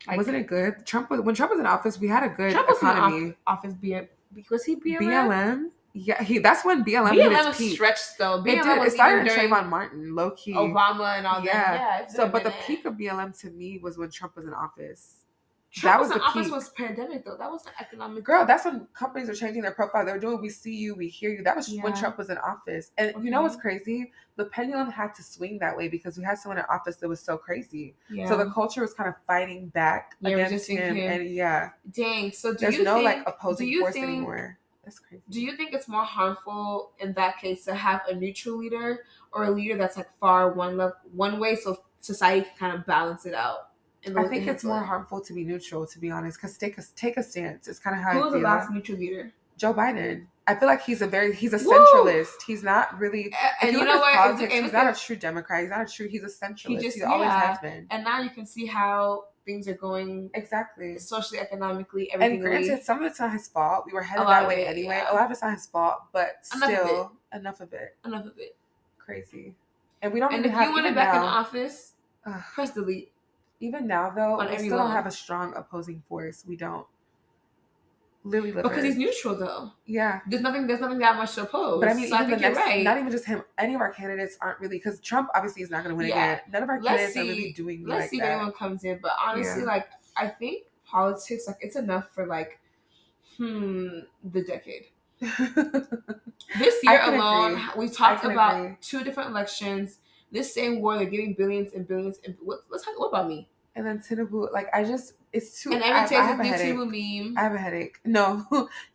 [0.07, 0.87] Like, Wasn't it good?
[0.87, 3.35] Trump was when Trump was in office, we had a good Trump was economy.
[3.47, 3.74] off- office?
[3.74, 4.09] B-
[4.51, 4.99] was he BLM?
[4.99, 6.38] BLM, yeah, he.
[6.38, 7.74] That's when BLM, BLM was peak.
[7.74, 8.36] stretched though.
[8.36, 8.86] It BLM did.
[8.86, 10.53] It started during Trayvon Martin, low key.
[10.55, 11.53] Obama and all Yeah.
[11.76, 12.01] that.
[12.03, 12.07] Yeah.
[12.09, 15.16] So, but the peak of BLM to me was when Trump was in office.
[15.72, 16.53] Trump that was was the office peak.
[16.53, 17.36] was pandemic though.
[17.36, 18.24] That was the economic.
[18.24, 20.05] Girl, that's when companies are changing their profile.
[20.05, 22.91] They're doing "We see you, we hear you." That was when Trump was in office.
[22.99, 24.11] And you know what's crazy?
[24.34, 27.20] The pendulum had to swing that way because we had someone in office that was
[27.20, 27.95] so crazy.
[28.11, 28.28] yeah.
[28.28, 31.09] So the culture was kind of fighting back Yeah, against him, him.
[31.20, 32.32] and yeah, dang.
[32.32, 34.59] So do there's you no think, like opposing force think, anymore.
[34.91, 35.22] That's crazy.
[35.30, 39.45] Do you think it's more harmful in that case to have a neutral leader or
[39.45, 43.24] a leader that's like far one love one way, so society can kind of balance
[43.24, 43.68] it out?
[44.05, 46.82] I think in it's more harmful to be neutral, to be honest, because take a
[46.97, 47.68] take a stance.
[47.68, 49.32] It's kind of how Who I was the last neutral leader?
[49.57, 50.26] Joe Biden.
[50.49, 51.70] I feel like he's a very he's a Woo!
[51.70, 52.43] centralist.
[52.45, 53.32] He's not really.
[53.61, 54.14] And, and you know what?
[54.16, 55.61] Politics, he's not a true Democrat.
[55.61, 56.09] He's not a true.
[56.09, 56.66] He's a centralist.
[56.66, 57.47] He, just- always yeah.
[57.47, 57.86] has been.
[57.91, 60.99] and now you can see how things are going Exactly.
[60.99, 62.34] socially, economically, everything.
[62.36, 63.84] And granted, some of it's not his fault.
[63.86, 64.97] We were headed that way it, anyway.
[65.03, 65.12] yeah.
[65.12, 67.97] A lot of it's not his fault, but Enough of still, enough of it.
[68.05, 68.57] enough of it.
[68.99, 69.55] Crazy.
[70.03, 71.93] And we don't And if have you want it back in office,
[72.26, 72.43] Ugh.
[72.55, 73.12] press delete.
[73.61, 76.45] even now though, we every still don't have a strong opposing force.
[76.47, 76.86] We don't.
[78.22, 79.72] Lily Because he's neutral though.
[79.86, 80.20] yeah.
[80.28, 80.66] There's nothing.
[80.66, 81.80] There's nothing that much to oppose.
[81.80, 82.84] But I mean, so I think next, you're right.
[82.84, 83.42] not even just him.
[83.56, 86.32] Any of our candidates aren't really because Trump obviously is not going to win Yeah.
[86.32, 86.40] again.
[86.52, 88.32] None of our Let's candidates are see- really doing Let's like see if that.
[88.32, 88.98] anyone comes in.
[89.00, 89.68] But honestly, Yeah.
[89.68, 92.60] like I think politics, like it's enough for like,
[93.38, 94.86] hmm, the decade.
[96.58, 97.86] This year alone, agree.
[97.86, 98.76] we talked about agree.
[98.80, 99.98] two different elections.
[100.32, 102.18] This same war, they're giving billions and billions.
[102.24, 102.98] And what, let's talk.
[102.98, 103.48] What about me?
[103.76, 105.72] and then Tinubu, like I just, it's too.
[105.72, 106.74] And I, every I time have a headache.
[106.74, 107.39] new Tinubu meme.
[107.39, 107.99] I have a headache.
[108.05, 108.47] No,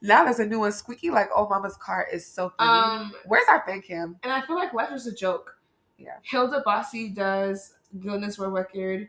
[0.01, 0.71] now there's a new one.
[0.71, 3.03] Squeaky like oh mama's car is so funny.
[3.03, 4.17] Um, Where's our fan cam?
[4.23, 5.57] and I feel like life is a joke.
[5.97, 6.15] Yeah.
[6.23, 9.07] Hilda Baci does Guinness World Record,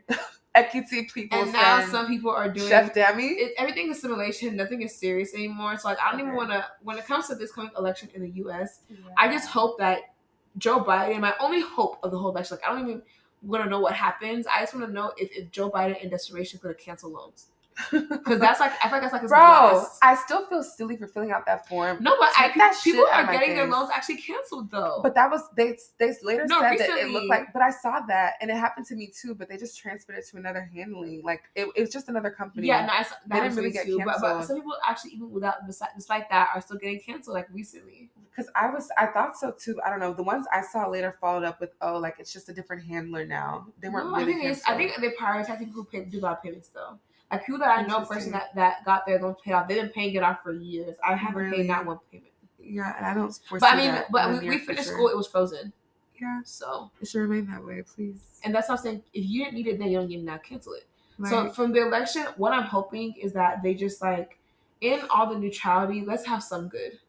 [0.55, 3.27] Ekiti people and now some people are doing Chef Dammy.
[3.27, 4.55] it, everything is simulation.
[4.55, 5.77] Nothing is serious anymore.
[5.77, 6.65] So like, I don't even want to.
[6.81, 8.79] When it comes to this coming election in the U.S.,
[9.17, 10.13] I just hope that
[10.57, 11.19] Joe Biden.
[11.19, 13.01] My only hope of the whole election, like I don't even
[13.41, 14.47] want to know what happens.
[14.47, 17.47] I just want to know if, if Joe Biden in desperation going to cancel loans
[17.91, 19.99] because that's like I feel like that's like his Bro, last.
[20.01, 21.97] I still feel silly for filling out that form.
[22.01, 24.99] No, but I, think people are getting their loans actually canceled though.
[25.03, 25.77] But that was they.
[25.99, 27.53] They later No, said that it looked like.
[27.53, 29.35] But I saw that, and it happened to me too.
[29.35, 31.21] But they just transferred it to another handling.
[31.23, 32.67] Like it, it was just another company.
[32.67, 34.01] yeah, no, I saw, that didn't really get too.
[34.03, 38.09] But, but some people actually even without despite, that are still getting canceled like recently.
[38.35, 39.79] Because I was, I thought so too.
[39.83, 40.13] I don't know.
[40.13, 43.25] The ones I saw later followed up with, oh, like it's just a different handler
[43.25, 43.67] now.
[43.81, 46.69] They weren't No, I think I think they prioritize people who pay, do lot payments
[46.69, 46.99] though.
[47.31, 49.89] Like people that I know, person that, that got their loans paid off, they've been
[49.89, 50.95] paying it off for years.
[51.05, 51.57] I haven't Really?
[51.57, 52.31] paid not one payment.
[52.59, 55.09] Yeah, and I don't foresee But I mean, but we, we finished school.
[55.09, 55.73] It was frozen.
[56.19, 58.39] Yeah, So, it should remain that way, please.
[58.43, 59.03] and that's what I'm saying.
[59.13, 60.37] If you didn't need it then, you don't need it now.
[60.37, 60.85] Cancel it.
[61.19, 64.39] Like, So from the election, what I'm hoping is that they just like,
[64.81, 66.99] in all the neutrality, let's have some good.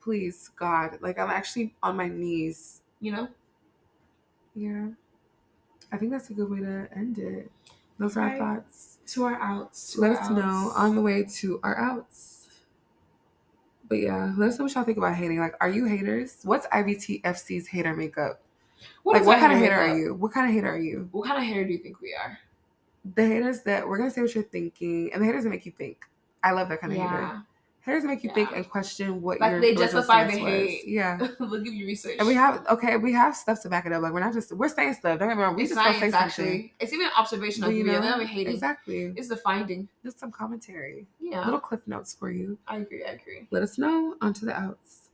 [0.00, 2.82] please, God, like I'm actually on my knees.
[3.00, 3.28] You know.
[4.54, 4.88] Yeah,
[5.92, 7.50] I think that's a good way to end it.
[7.98, 8.40] Those are Right.
[8.40, 8.95] our thoughts.
[9.06, 9.92] To our outs.
[9.92, 12.48] to let our us know on the way to our outs.
[13.88, 15.38] But yeah, let us know what y'all think about hating.
[15.38, 16.38] Like, are you haters?
[16.42, 18.40] What's IBTFC's hater makeup?
[19.04, 20.14] What like, what kind of hater are you?
[20.14, 21.08] What kind of hater are you?
[21.12, 22.38] What kind of hater do you think we are?
[23.14, 25.72] The haters that we're gonna say what you're thinking, and the haters that make you
[25.72, 26.04] think.
[26.42, 27.42] I love that kind of hater.
[27.86, 30.52] Haters make you think and question what Like, your they justify the stance was.
[30.52, 30.88] hate.
[30.88, 31.28] Yeah.
[31.40, 32.16] we'll give you research.
[32.18, 34.02] And we have okay, we have stuff to back it up.
[34.02, 35.20] Like we're not just we're saying stuff.
[35.20, 35.54] Don't get me wrong.
[35.54, 36.52] We it's just gonna say science something.
[36.52, 36.74] actually.
[36.80, 37.70] It's even observational.
[37.70, 38.52] But, you know, even hating.
[38.52, 39.12] Exactly.
[39.14, 39.86] It's the finding.
[40.02, 41.06] Just some commentary.
[41.20, 42.58] Yeah, Little cliff notes for you.
[42.66, 43.04] I agree.
[43.04, 43.46] I agree.
[43.52, 44.16] Let us know.
[44.20, 45.05] On to the outs.